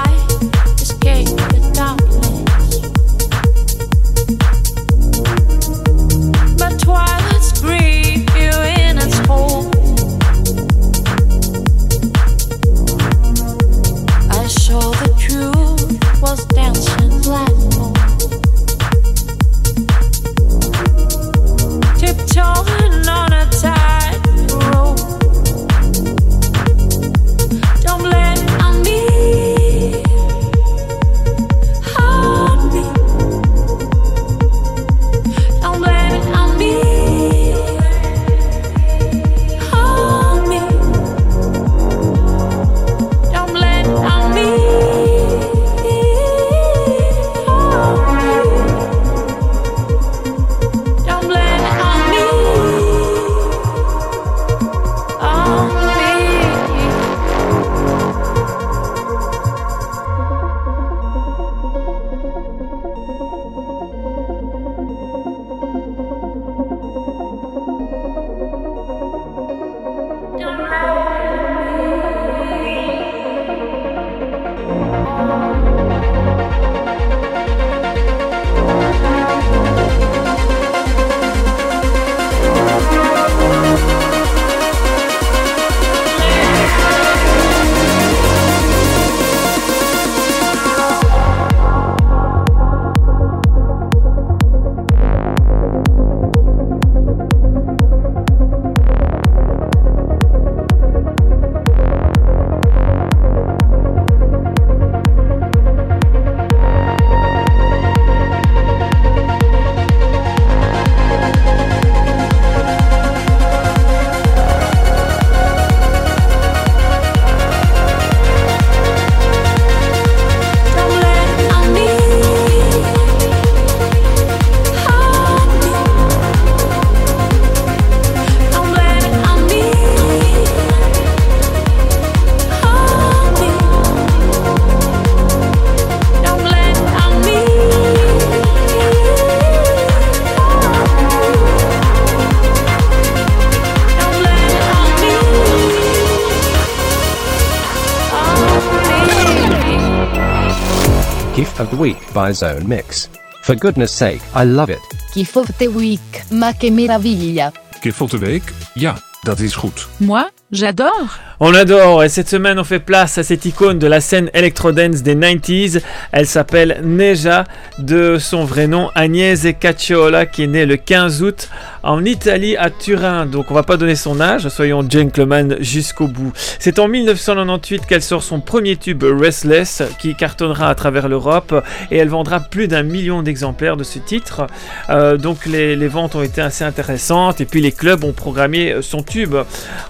by 152.17 152.33
Zone 152.33 152.67
Mix. 152.67 153.11
For 153.43 153.55
goodness 153.55 153.93
sake, 153.93 154.23
I 154.35 154.45
love 154.45 154.71
it. 154.71 154.81
Gift 155.15 155.37
of 155.37 155.53
the 155.59 155.67
Week, 155.67 156.25
ma 156.31 156.55
che 156.55 156.71
meraviglia. 156.71 157.53
Gift 157.83 158.01
of 158.01 158.11
the 158.11 158.17
Week? 158.17 158.43
Ja, 158.75 158.97
dat 159.23 159.39
is 159.41 159.55
goed. 159.55 159.87
Moi, 159.99 160.25
j'adore. 160.51 161.21
On 161.41 161.53
adore 161.55 162.05
et 162.05 162.09
cette 162.09 162.31
semaine 162.31 162.59
on 162.59 162.65
fait 162.65 162.81
place 162.81 163.19
à 163.19 163.23
cette 163.23 163.45
icône 163.45 163.79
de 163.79 163.87
la 163.87 164.01
scène 164.01 164.31
electro-dance 164.33 165.03
des 165.03 165.15
90s. 165.15 165.83
Elle 166.13 166.27
s'appelle 166.27 166.81
Neja, 166.83 167.45
de 167.79 168.17
son 168.19 168.47
vrai 168.47 168.67
nom 168.67 168.91
Agnese 168.95 169.49
Cacciola, 169.61 170.25
qui 170.25 170.45
est 170.45 170.47
née 170.47 170.65
le 170.65 170.79
15 170.79 171.23
août 171.23 171.51
en 171.87 172.05
Italie 172.05 172.57
à 172.57 172.69
Turin. 172.71 173.27
Donc 173.27 173.51
on 173.51 173.55
va 173.55 173.63
pas 173.63 173.77
donner 173.77 173.95
son 173.95 174.21
âge, 174.21 174.49
soyons 174.49 174.85
gentlemen 174.89 175.57
jusqu'au 175.61 176.09
bout. 176.09 176.33
C'est 176.59 176.79
en 176.79 176.89
1998 176.89 177.87
qu'elle 177.87 178.03
sort 178.03 178.23
son 178.23 178.41
premier 178.41 178.77
tube 178.77 179.05
Restless, 179.05 179.83
qui 179.99 180.15
cartonnera 180.15 180.69
à 180.69 180.75
travers 180.75 181.09
l'Europe 181.09 181.55
et 181.91 181.97
elle 181.97 182.09
vendra 182.09 182.41
plus 182.41 182.69
d'un 182.69 182.83
million 182.83 183.23
d'exemplaires 183.23 183.77
de 183.77 183.85
ce 183.85 183.99
titre. 183.99 184.47
Euh, 184.91 185.17
donc 185.17 185.47
les, 185.47 185.77
les 185.77 185.89
ventes 185.89 186.15
ont 186.15 186.23
été 186.23 186.41
assez 186.41 186.65
intéressantes 186.65 187.41
et 187.41 187.45
puis 187.45 187.61
les 187.61 187.73
clubs 187.73 188.05
ont 188.05 188.13
programmé 188.13 188.73
euh, 188.73 188.83
son 188.83 189.03
tube. 189.03 189.37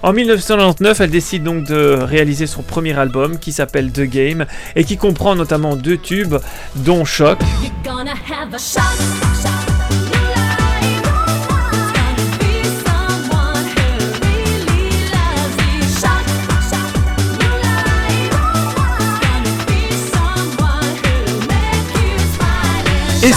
En 0.03 0.13
1999, 0.13 1.01
elle 1.01 1.09
décide 1.09 1.43
donc 1.43 1.63
de 1.65 1.97
réaliser 1.99 2.47
son 2.47 2.61
premier 2.61 2.97
album 2.97 3.39
qui 3.39 3.51
s'appelle 3.51 3.91
The 3.91 4.01
Game 4.01 4.45
et 4.75 4.83
qui 4.83 4.97
comprend 4.97 5.35
notamment 5.35 5.75
deux 5.75 5.97
tubes 5.97 6.35
dont 6.75 7.05
shock. 7.05 7.39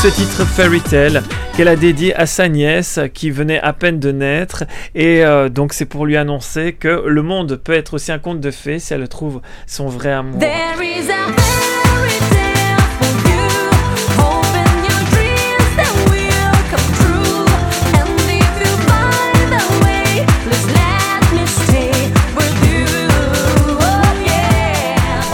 Ce 0.03 0.09
titre 0.09 0.47
Fairy 0.47 0.81
Tale 0.81 1.23
qu'elle 1.55 1.69
a 1.69 1.77
dédié 1.77 2.15
à 2.15 2.25
sa 2.25 2.49
nièce 2.49 2.99
qui 3.13 3.31
venait 3.31 3.61
à 3.61 3.75
peine 3.75 4.01
de 4.01 4.11
naître. 4.13 4.65
Et 4.95 5.23
euh, 5.23 5.51
donc 5.51 5.75
c'est 5.75 5.85
pour 5.85 6.07
lui 6.07 6.17
annoncer 6.17 6.73
que 6.73 7.05
le 7.07 7.23
monde 7.23 7.57
peut 7.63 7.75
être 7.75 7.93
aussi 7.95 8.11
un 8.11 8.19
conte 8.19 8.41
de 8.41 8.51
fées 8.51 8.79
si 8.79 8.95
elle 8.95 9.07
trouve 9.09 9.43
son 9.67 9.89
vrai 9.89 10.13
amour. 10.13 10.41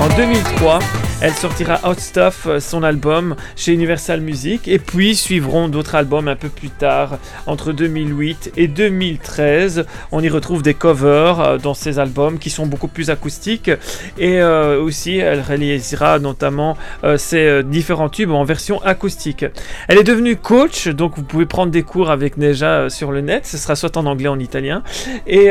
En 0.01 0.17
2003, 0.17 0.79
elle 1.23 1.33
sortira 1.33 1.81
Hot 1.85 1.95
Stuff, 1.99 2.47
euh, 2.47 2.61
son 2.61 2.83
album, 2.83 3.37
chez 3.57 3.73
Universal 3.73 4.21
Music, 4.21 4.69
et 4.69 4.79
puis 4.79 5.17
suivront 5.17 5.69
d'autres 5.69 5.95
albums 5.95 6.29
un 6.29 6.37
peu 6.37 6.51
plus 6.51 6.69
tard, 6.69 7.19
entre 7.47 7.73
2008 7.73 8.53
et 8.57 8.69
2013. 8.69 9.87
On 10.13 10.23
y 10.23 10.29
retrouve 10.29 10.63
des 10.63 10.75
covers 10.75 11.41
euh, 11.41 11.59
dans 11.59 11.73
ces 11.73 11.99
albums 11.99 12.39
qui 12.39 12.51
sont 12.51 12.67
beaucoup 12.67 12.89
plus 12.89 13.09
acoustiques, 13.09 13.71
et 14.19 14.41
euh, 14.41 14.81
aussi 14.81 15.17
elle 15.17 15.41
réalisera 15.41 16.19
notamment 16.19 16.77
euh, 17.03 17.17
ses 17.17 17.63
différents 17.63 18.11
tubes 18.11 18.31
en 18.31 18.45
version 18.45 18.83
acoustique. 18.83 19.47
Elle 19.89 19.99
est 19.99 20.05
devenue 20.05 20.37
coach, 20.37 20.89
donc 20.89 21.17
vous 21.17 21.23
pouvez 21.23 21.47
prendre 21.47 21.73
des 21.73 21.83
cours 21.83 22.11
avec 22.11 22.37
Neja 22.37 22.91
sur 22.91 23.11
le 23.11 23.23
net, 23.23 23.47
ce 23.47 23.57
sera 23.57 23.75
soit 23.75 23.97
en 23.97 24.05
anglais 24.05 24.29
en 24.29 24.39
italien, 24.39 24.83
et 25.27 25.51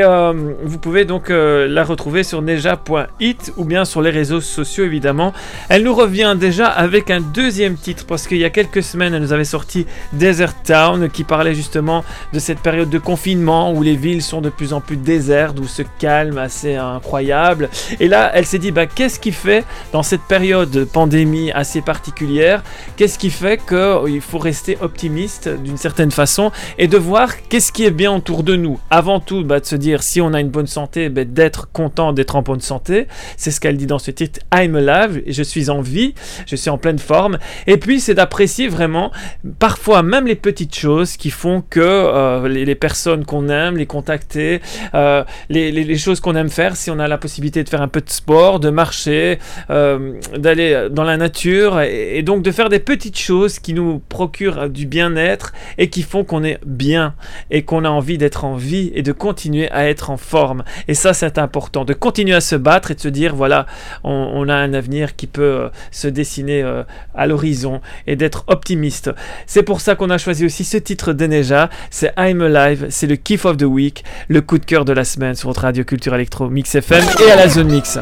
vous 0.64 0.78
pouvez 0.78 1.04
donc 1.04 1.28
la 1.28 1.84
retrouver 1.84 2.22
sur 2.22 2.42
neja.it 2.42 3.52
ou 3.56 3.64
bien 3.64 3.84
sur 3.84 4.02
les 4.02 4.10
réseaux 4.10 4.40
sociaux 4.40 4.84
évidemment. 4.84 5.32
Elle 5.68 5.82
nous 5.82 5.94
revient 5.94 6.36
déjà 6.38 6.66
avec 6.66 7.10
un 7.10 7.20
deuxième 7.20 7.76
titre 7.76 8.04
parce 8.06 8.26
qu'il 8.26 8.38
y 8.38 8.44
a 8.44 8.50
quelques 8.50 8.82
semaines 8.82 9.14
elle 9.14 9.22
nous 9.22 9.32
avait 9.32 9.44
sorti 9.44 9.86
Desert 10.12 10.62
Town 10.62 11.08
qui 11.10 11.24
parlait 11.24 11.54
justement 11.54 12.04
de 12.32 12.38
cette 12.38 12.60
période 12.60 12.90
de 12.90 12.98
confinement 12.98 13.72
où 13.72 13.82
les 13.82 13.96
villes 13.96 14.22
sont 14.22 14.40
de 14.40 14.50
plus 14.50 14.72
en 14.72 14.80
plus 14.80 14.96
désertes, 14.96 15.58
où 15.58 15.66
ce 15.66 15.82
calme 15.98 16.38
assez 16.38 16.76
incroyable. 16.76 17.68
Et 18.00 18.08
là 18.08 18.30
elle 18.34 18.46
s'est 18.46 18.58
dit 18.58 18.70
bah, 18.70 18.86
qu'est-ce 18.86 19.20
qui 19.20 19.32
fait 19.32 19.64
dans 19.92 20.02
cette 20.02 20.22
période 20.22 20.70
de 20.70 20.84
pandémie 20.84 21.50
assez 21.52 21.80
particulière, 21.80 22.62
qu'est-ce 22.96 23.18
qui 23.18 23.30
fait 23.30 23.60
qu'il 23.66 24.20
faut 24.20 24.38
rester 24.38 24.78
optimiste 24.80 25.48
d'une 25.48 25.76
certaine 25.76 26.10
façon 26.10 26.50
et 26.78 26.88
de 26.88 26.96
voir 26.96 27.30
qu'est-ce 27.48 27.72
qui 27.72 27.84
est 27.84 27.90
bien 27.90 28.14
autour 28.14 28.42
de 28.42 28.56
nous? 28.56 28.78
Avant 28.90 29.20
tout 29.20 29.44
bah, 29.44 29.60
de 29.60 29.66
se 29.66 29.76
dire 29.76 30.02
si 30.02 30.20
on 30.20 30.32
a 30.32 30.40
une 30.40 30.50
bonne 30.50 30.66
santé, 30.66 31.08
bah, 31.08 31.24
d'être 31.24 31.68
content 31.72 32.12
d'être 32.12 32.36
en 32.36 32.42
bonne 32.42 32.60
santé. 32.60 33.06
C'est 33.36 33.50
ce 33.50 33.60
qu'elle 33.60 33.76
dit 33.76 33.86
dans 33.86 33.98
ce 33.98 34.10
titre 34.10 34.40
I'm 34.54 34.76
alive, 34.76 35.22
suis 35.46 35.70
en 35.70 35.80
vie, 35.80 36.14
je 36.46 36.56
suis 36.56 36.70
en 36.70 36.78
pleine 36.78 36.98
forme. 36.98 37.38
Et 37.66 37.76
puis 37.76 38.00
c'est 38.00 38.14
d'apprécier 38.14 38.68
vraiment 38.68 39.12
parfois 39.58 40.02
même 40.02 40.26
les 40.26 40.34
petites 40.34 40.74
choses 40.74 41.16
qui 41.16 41.30
font 41.30 41.62
que 41.68 41.80
euh, 41.80 42.48
les, 42.48 42.74
personnes 42.74 43.24
qu'on 43.24 43.48
aime, 43.48 43.76
les 43.76 43.86
contacter, 43.86 44.60
euh, 44.94 45.24
les, 45.48 45.96
choses 45.96 46.20
qu'on 46.20 46.36
aime 46.36 46.50
faire, 46.50 46.76
si 46.76 46.90
on 46.90 46.98
a 46.98 47.08
la 47.08 47.18
possibilité 47.18 47.64
de 47.64 47.68
faire 47.68 47.82
un 47.82 47.88
peu 47.88 48.00
de 48.00 48.10
sport, 48.10 48.60
de 48.60 48.70
marcher, 48.70 49.38
euh, 49.70 50.12
d'aller 50.36 50.88
dans 50.90 51.04
la 51.04 51.16
nature, 51.16 51.80
et, 51.80 52.18
et 52.18 52.22
donc 52.22 52.42
de 52.42 52.50
faire 52.50 52.68
des 52.68 52.78
petites 52.78 53.18
choses 53.18 53.58
qui 53.58 53.72
nous 53.72 54.00
procurent 54.08 54.68
du 54.68 54.86
bien-être 54.86 55.52
et 55.78 55.88
qui 55.88 56.02
font 56.02 56.24
qu'on 56.24 56.44
est 56.44 56.58
bien 56.66 57.14
et 57.50 57.62
qu'on 57.62 57.84
a 57.84 57.88
envie 57.90 58.18
d'être 58.18 58.44
en 58.44 58.56
vie 58.56 58.90
et 58.94 59.02
de 59.02 59.12
continuer 59.12 59.70
à 59.70 59.88
être 59.88 60.10
en 60.10 60.16
forme. 60.16 60.64
Et 60.88 60.94
ça, 60.94 61.14
c'est 61.14 61.38
important, 61.38 61.84
de 61.84 61.94
continuer 61.94 62.34
à 62.34 62.40
se 62.40 62.56
battre 62.56 62.90
et 62.90 62.94
de 62.94 63.00
se 63.00 63.08
dire, 63.08 63.34
voilà, 63.34 63.66
on, 64.04 64.30
on 64.34 64.48
a 64.48 64.54
un 64.54 64.74
avenir 64.74 65.16
qui 65.16 65.26
peut 65.26 65.35
euh, 65.42 65.68
se 65.90 66.08
dessiner 66.08 66.62
euh, 66.62 66.82
à 67.14 67.26
l'horizon 67.26 67.80
et 68.06 68.16
d'être 68.16 68.44
optimiste. 68.46 69.10
C'est 69.46 69.62
pour 69.62 69.80
ça 69.80 69.94
qu'on 69.94 70.10
a 70.10 70.18
choisi 70.18 70.44
aussi 70.44 70.64
ce 70.64 70.76
titre 70.76 71.12
d'Eneja, 71.12 71.70
c'est 71.90 72.12
I'm 72.16 72.40
Alive, 72.42 72.86
c'est 72.90 73.06
le 73.06 73.16
kiff 73.16 73.44
of 73.44 73.56
the 73.56 73.62
week, 73.62 74.04
le 74.28 74.40
coup 74.40 74.58
de 74.58 74.64
cœur 74.64 74.84
de 74.84 74.92
la 74.92 75.04
semaine 75.04 75.34
sur 75.34 75.48
votre 75.48 75.62
radio 75.62 75.84
culture 75.84 76.14
électro 76.14 76.48
Mix 76.48 76.74
FM 76.74 77.04
et 77.26 77.30
à 77.30 77.36
la 77.36 77.48
zone 77.48 77.70
mix. 77.70 77.98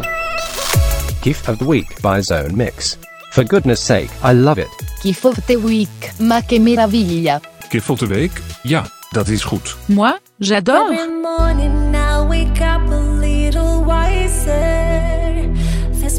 Gift 1.23 1.49
of 1.49 1.59
the 1.59 1.63
Week 1.63 1.87
by 2.03 2.23
Zone 2.23 2.55
Mix. 2.55 2.99
For 3.33 3.45
goodness 3.45 3.81
sake, 3.81 4.11
I 4.23 4.35
love 4.35 4.59
it. 4.59 4.69
Kiff 5.03 5.25
of 5.25 5.41
the 5.47 5.57
week, 5.57 6.13
ma 6.21 6.43
che 6.43 6.59
meraviglia. 6.59 7.41
Kif 7.69 7.85
van 7.85 7.97
de 7.97 8.07
week? 8.07 8.43
Ja, 8.63 8.85
dat 9.11 9.29
is 9.29 9.43
goed. 9.43 9.77
Moi, 9.87 10.19
j'adore. 10.39 10.93
Every 10.93 11.09
morning 11.23 11.95
I 11.95 12.27
wake 12.29 12.61
up 12.61 12.93
a 12.93 13.01
little 13.21 13.85
wiser. 13.85 15.24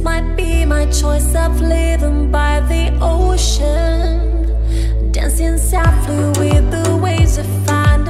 Might 0.05 0.35
be 0.35 0.65
my 0.65 0.85
choice 0.91 1.33
of 1.33 1.59
living 1.59 2.29
by 2.29 2.59
the 2.59 2.95
ocean. 3.01 4.45
Dancing 5.11 5.57
softly 5.57 6.27
with 6.39 6.69
the 6.69 6.95
waves 6.95 7.37
to 7.37 7.43
find 7.65 8.04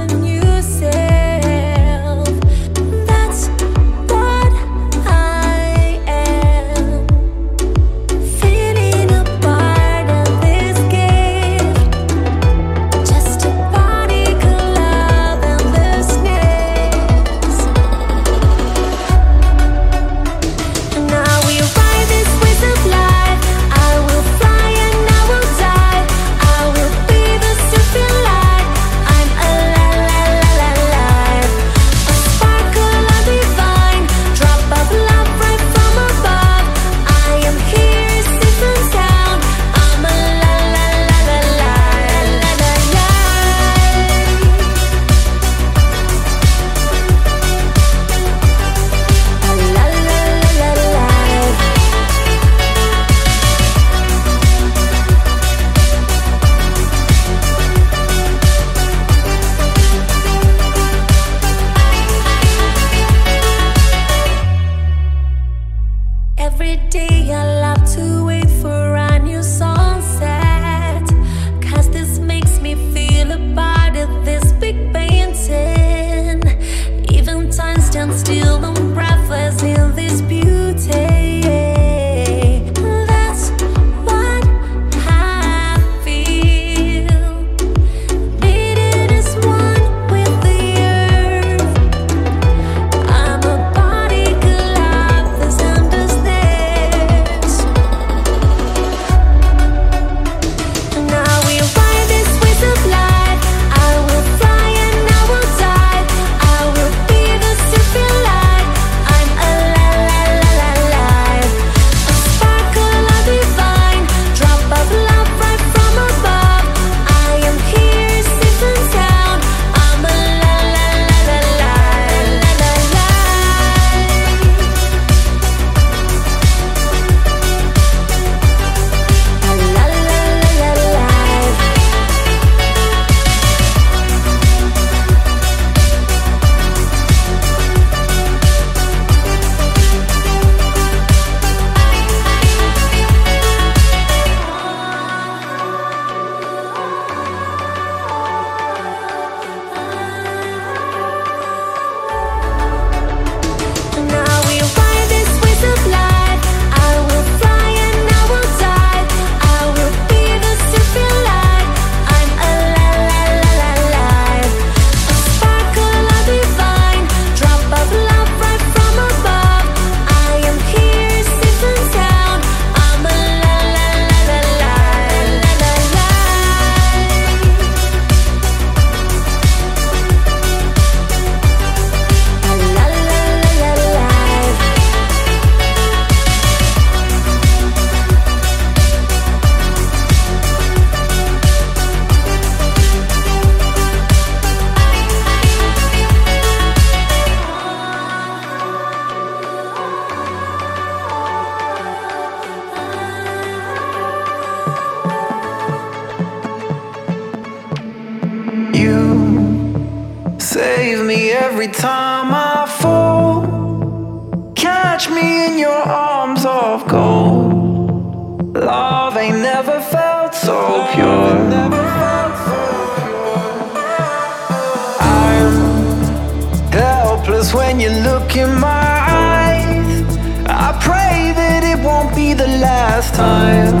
last 232.96 233.14
time. 233.14 233.76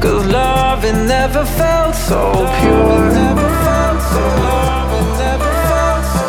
Cause 0.00 0.26
love 0.26 0.84
it 0.84 0.98
never 1.06 1.44
felt 1.60 1.94
so 1.94 2.20
pure. 2.58 2.98
Never 3.22 3.48
felt 3.64 4.00
so 4.12 4.22
love 4.46 4.90
never 5.24 5.50
felt 5.70 6.04
so 6.14 6.26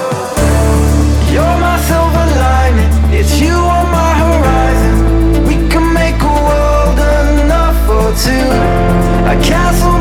You're 1.33 1.57
my 1.67 1.77
silver 1.89 2.27
lining, 2.45 2.91
it's 3.17 3.33
you 3.41 3.55
on 3.77 3.85
my 3.99 4.11
horizon. 4.23 4.95
We 5.49 5.55
can 5.71 5.85
make 6.01 6.19
a 6.33 6.35
world 6.49 6.99
enough 7.21 7.77
for 7.87 8.05
two. 8.25 8.49
A 9.33 9.35
castle 9.49 9.94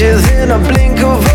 changes 0.00 0.30
in 0.30 0.50
a 0.50 0.58
blink 0.58 0.98
of 1.02 1.29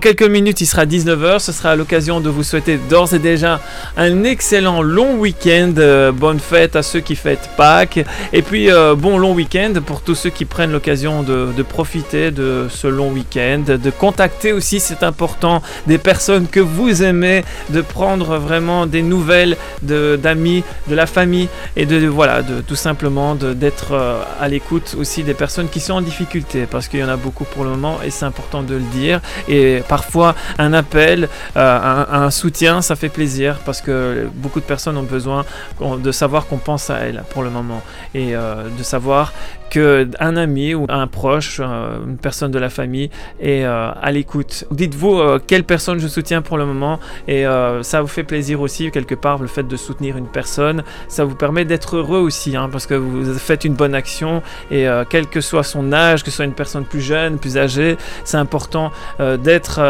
quelques 0.00 0.22
minutes, 0.22 0.60
il 0.60 0.66
sera 0.66 0.86
19h. 0.86 1.38
Ce 1.38 1.52
sera 1.52 1.76
l'occasion 1.76 2.20
de 2.20 2.28
vous 2.28 2.42
souhaiter 2.42 2.78
d'ores 2.88 3.14
et 3.14 3.18
déjà 3.18 3.60
un 3.96 4.24
excellent 4.24 4.82
long 4.82 5.18
week-end. 5.18 5.72
Euh, 5.78 6.10
bonne 6.10 6.40
fête 6.40 6.74
à 6.74 6.82
ceux 6.82 7.00
qui 7.00 7.14
fêtent 7.14 7.50
Pâques. 7.56 8.00
Et 8.32 8.42
puis, 8.42 8.70
euh, 8.70 8.94
bon 8.96 9.18
long 9.18 9.32
week-end 9.34 9.74
pour 9.84 10.00
tous 10.00 10.14
ceux 10.14 10.30
qui 10.30 10.44
prennent 10.44 10.72
l'occasion 10.72 11.22
de, 11.22 11.62
profiter 11.62 12.30
de 12.30 12.66
ce 12.70 12.86
long 12.86 13.10
week-end. 13.10 13.62
De 13.66 13.90
contacter 13.90 14.52
aussi, 14.52 14.80
c'est 14.80 15.02
important, 15.02 15.62
des 15.86 15.98
personnes 15.98 16.48
que 16.48 16.60
vous 16.60 17.02
aimez. 17.02 17.44
De 17.68 17.82
prendre 17.82 18.38
vraiment 18.38 18.86
des 18.86 19.02
nouvelles 19.02 19.56
d'amis, 19.82 20.64
de, 20.88 20.94
la 20.94 21.06
famille. 21.06 21.48
Et 21.76 21.86
de, 21.86 22.06
voilà, 22.06 22.42
de 22.42 22.60
tout 22.62 22.76
simplement 22.76 23.34
d'être 23.34 23.92
euh, 23.92 24.22
à 24.40 24.48
l'écoute 24.48 24.96
aussi 24.98 25.22
des 25.22 25.34
personnes 25.34 25.68
qui 25.68 25.80
sont 25.80 25.94
en 25.94 26.00
difficulté. 26.00 26.66
Parce 26.68 26.88
qu'il 26.88 27.00
y 27.00 27.04
en 27.04 27.08
a 27.08 27.16
beaucoup 27.16 27.44
pour 27.44 27.64
le 27.64 27.70
moment 27.70 27.98
et 28.04 28.10
c'est 28.10 28.24
important 28.24 28.62
de 28.62 28.74
le 28.74 28.80
dire. 28.80 29.20
Et 29.48 29.82
parfois, 29.90 30.36
un 30.58 30.72
appel, 30.72 31.28
euh, 31.56 32.04
un, 32.24 32.30
soutien, 32.30 32.80
ça 32.80 32.94
fait 32.94 33.08
plaisir 33.08 33.58
parce 33.66 33.80
que 33.80 34.28
beaucoup 34.32 34.60
de 34.60 34.64
personnes 34.64 34.96
ont 34.96 35.10
besoin 35.18 35.44
de 35.80 36.12
savoir 36.12 36.46
qu'on 36.46 36.58
pense 36.58 36.90
à 36.90 36.98
elles 36.98 37.24
pour 37.30 37.42
le 37.42 37.50
moment 37.50 37.82
et 38.14 38.36
euh, 38.36 38.68
de 38.78 38.84
savoir 38.84 39.32
que 39.70 40.08
un 40.18 40.36
ami 40.36 40.74
ou 40.74 40.84
un 40.88 41.06
proche, 41.06 41.60
euh, 41.62 42.04
une 42.06 42.18
personne 42.18 42.50
de 42.50 42.58
la 42.58 42.68
famille 42.68 43.10
est 43.40 43.64
euh, 43.64 43.92
à 43.92 44.10
l'écoute. 44.10 44.64
Dites-vous 44.70 45.18
euh, 45.18 45.38
quelle 45.44 45.64
personne 45.64 46.00
je 46.00 46.08
soutiens 46.08 46.42
pour 46.42 46.58
le 46.58 46.66
moment 46.66 46.98
et 47.28 47.44
ça 47.82 48.00
vous 48.00 48.08
fait 48.08 48.24
plaisir 48.24 48.60
aussi 48.60 48.90
quelque 48.90 49.14
part 49.14 49.38
le 49.38 49.46
fait 49.46 49.62
de 49.62 49.76
soutenir 49.76 50.16
une 50.16 50.26
personne. 50.26 50.82
Ça 51.08 51.24
vous 51.24 51.36
permet 51.36 51.64
d'être 51.64 51.96
heureux 51.96 52.18
aussi 52.18 52.56
hein, 52.56 52.68
parce 52.70 52.86
que 52.86 52.94
vous 52.94 53.34
faites 53.34 53.64
une 53.64 53.74
bonne 53.74 53.94
action 53.94 54.42
et 54.70 54.86
quel 55.08 55.26
que 55.28 55.40
soit 55.40 55.62
son 55.62 55.92
âge, 55.92 56.24
que 56.24 56.30
ce 56.30 56.36
soit 56.36 56.44
une 56.44 56.54
personne 56.54 56.84
plus 56.84 57.00
jeune, 57.00 57.38
plus 57.38 57.56
âgée, 57.56 57.96
c'est 58.24 58.36
important 58.36 58.90
d'être 59.18 59.80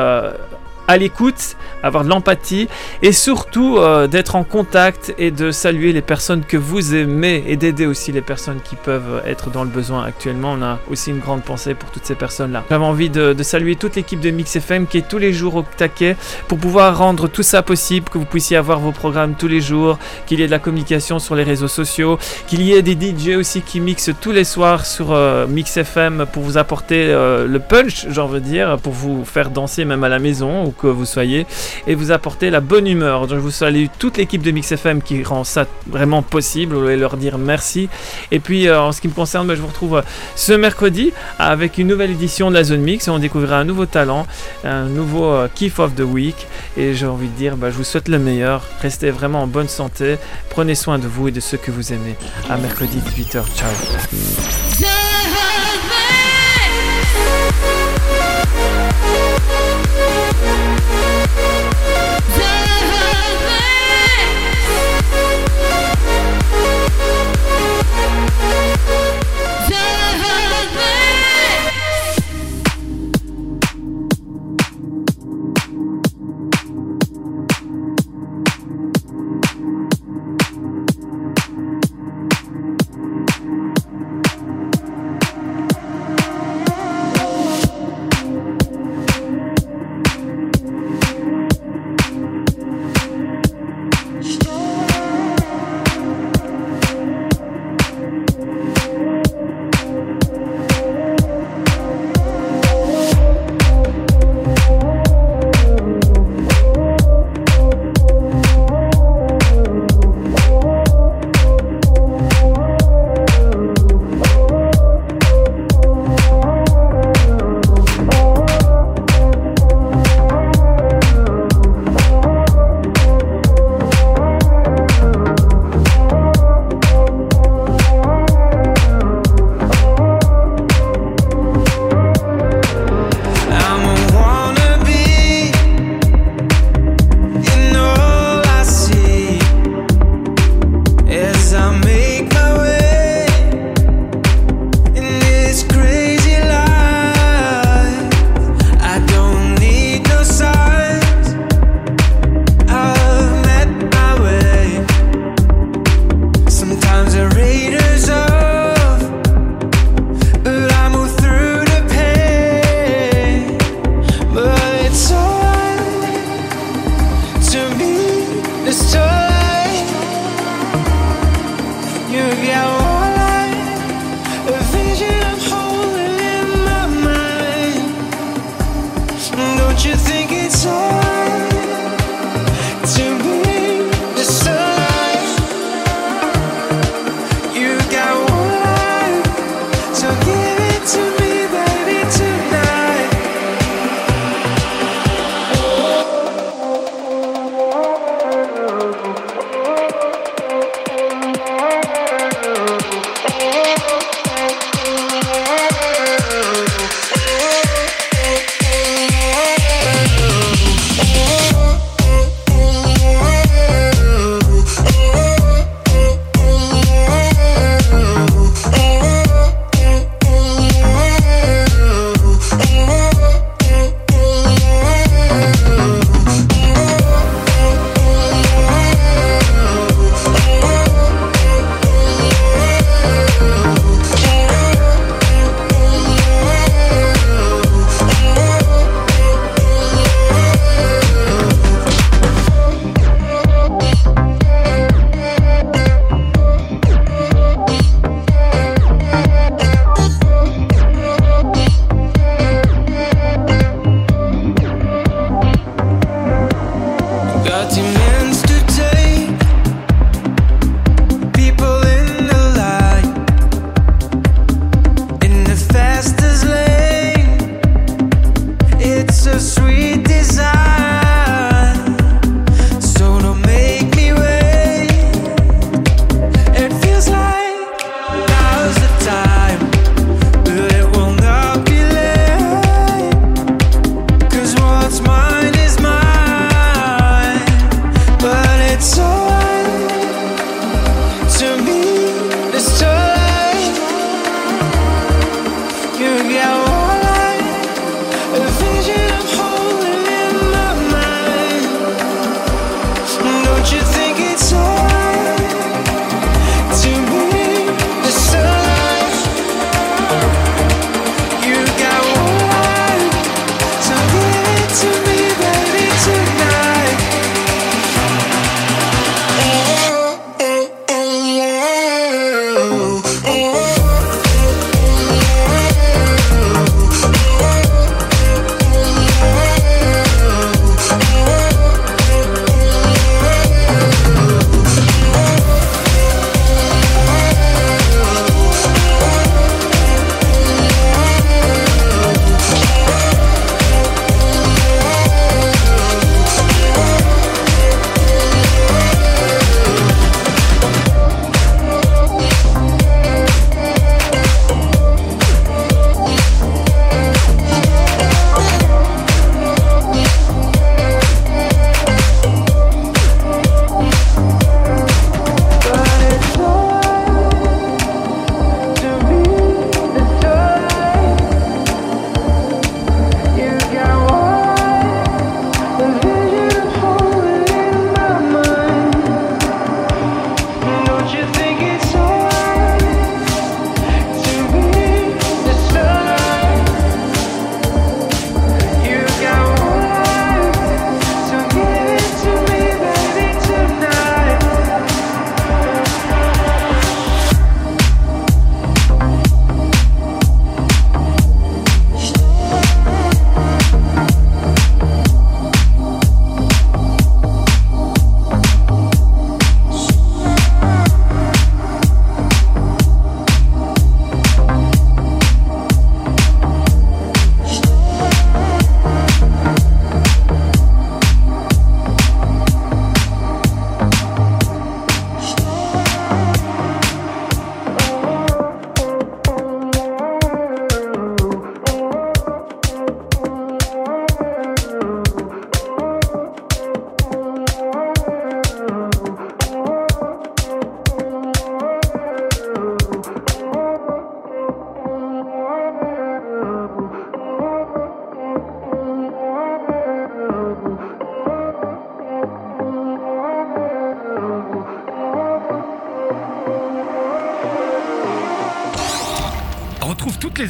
à 0.90 0.96
l'écoute, 0.96 1.56
avoir 1.84 2.02
de 2.02 2.08
l'empathie 2.08 2.68
et 3.00 3.12
surtout 3.12 3.78
euh, 3.78 4.08
d'être 4.08 4.34
en 4.34 4.42
contact 4.42 5.14
et 5.18 5.30
de 5.30 5.52
saluer 5.52 5.92
les 5.92 6.02
personnes 6.02 6.44
que 6.44 6.56
vous 6.56 6.96
aimez 6.96 7.44
et 7.46 7.56
d'aider 7.56 7.86
aussi 7.86 8.10
les 8.10 8.22
personnes 8.22 8.58
qui 8.62 8.74
peuvent 8.74 9.22
être 9.24 9.50
dans 9.50 9.62
le 9.62 9.70
besoin 9.70 10.04
actuellement. 10.04 10.52
On 10.58 10.62
a 10.62 10.80
aussi 10.90 11.10
une 11.10 11.20
grande 11.20 11.42
pensée 11.42 11.74
pour 11.74 11.90
toutes 11.90 12.04
ces 12.04 12.16
personnes-là. 12.16 12.64
J'avais 12.68 12.84
envie 12.84 13.08
de, 13.08 13.40
saluer 13.42 13.76
toute 13.76 13.94
l'équipe 13.94 14.18
de 14.18 14.30
Mix 14.30 14.56
FM 14.56 14.88
qui 14.88 14.98
est 14.98 15.08
tous 15.08 15.18
les 15.18 15.32
jours 15.32 15.54
au 15.54 15.62
taquet 15.62 16.16
pour 16.48 16.58
pouvoir 16.58 16.98
rendre 16.98 17.28
tout 17.28 17.44
ça 17.44 17.62
possible, 17.62 18.08
que 18.08 18.18
vous 18.18 18.24
puissiez 18.24 18.56
avoir 18.56 18.80
vos 18.80 18.92
programmes 18.92 19.34
tous 19.38 19.48
les 19.48 19.60
jours, 19.60 19.96
qu'il 20.26 20.40
y 20.40 20.42
ait 20.42 20.46
de 20.46 20.50
la 20.50 20.58
communication 20.58 21.20
sur 21.20 21.36
les 21.36 21.44
réseaux 21.44 21.68
sociaux, 21.68 22.18
qu'il 22.48 22.62
y 22.62 22.72
ait 22.72 22.82
des 22.82 22.94
DJ 22.94 23.36
aussi 23.36 23.62
qui 23.62 23.78
mixent 23.78 24.10
tous 24.20 24.32
les 24.32 24.44
soirs 24.44 24.86
sur 24.86 25.12
euh, 25.12 25.46
Mix 25.46 25.76
FM 25.76 26.26
pour 26.32 26.42
vous 26.42 26.58
apporter 26.58 27.06
euh, 27.10 27.46
le 27.46 27.60
punch, 27.60 28.06
j'en 28.08 28.26
veux 28.26 28.40
dire, 28.40 28.76
pour 28.78 28.92
vous 28.92 29.24
faire 29.24 29.50
danser 29.50 29.84
même 29.84 30.02
à 30.02 30.08
la 30.08 30.18
maison 30.18 30.64
ou 30.64 30.72
que 30.80 30.86
vous 30.86 31.04
soyez 31.04 31.46
et 31.86 31.94
vous 31.94 32.10
apporter 32.12 32.50
la 32.50 32.60
bonne 32.60 32.86
humeur. 32.86 33.26
Donc 33.26 33.38
je 33.38 33.42
vous 33.42 33.50
salue 33.50 33.86
toute 33.98 34.16
l'équipe 34.16 34.42
de 34.42 34.50
Mix 34.50 34.72
FM 34.72 35.02
qui 35.02 35.22
rend 35.22 35.44
ça 35.44 35.66
vraiment 35.86 36.22
possible. 36.22 36.74
Voulais 36.74 36.96
leur 36.96 37.16
dire 37.16 37.38
merci. 37.38 37.88
Et 38.30 38.40
puis 38.40 38.68
euh, 38.68 38.80
en 38.80 38.92
ce 38.92 39.00
qui 39.00 39.08
me 39.08 39.12
concerne, 39.12 39.46
bah, 39.46 39.54
je 39.54 39.60
vous 39.60 39.68
retrouve 39.68 39.96
euh, 39.96 40.02
ce 40.36 40.52
mercredi 40.52 41.12
avec 41.38 41.78
une 41.78 41.88
nouvelle 41.88 42.10
édition 42.10 42.50
de 42.50 42.54
la 42.54 42.64
Zone 42.64 42.80
Mix 42.80 43.08
et 43.08 43.10
on 43.10 43.18
découvrira 43.18 43.58
un 43.58 43.64
nouveau 43.64 43.86
talent, 43.86 44.26
un 44.64 44.84
nouveau 44.84 45.24
euh, 45.26 45.48
Kiff 45.54 45.78
of 45.78 45.94
the 45.94 46.00
Week. 46.00 46.46
Et 46.76 46.94
j'ai 46.94 47.06
envie 47.06 47.28
de 47.28 47.36
dire, 47.36 47.56
bah, 47.56 47.70
je 47.70 47.76
vous 47.76 47.84
souhaite 47.84 48.08
le 48.08 48.18
meilleur. 48.18 48.62
Restez 48.80 49.10
vraiment 49.10 49.42
en 49.42 49.46
bonne 49.46 49.68
santé. 49.68 50.16
Prenez 50.48 50.74
soin 50.74 50.98
de 50.98 51.06
vous 51.06 51.28
et 51.28 51.32
de 51.32 51.40
ceux 51.40 51.58
que 51.58 51.70
vous 51.70 51.92
aimez. 51.92 52.16
À 52.48 52.56
mercredi 52.56 52.98
18h. 52.98 53.44
Ciao. 53.54 53.70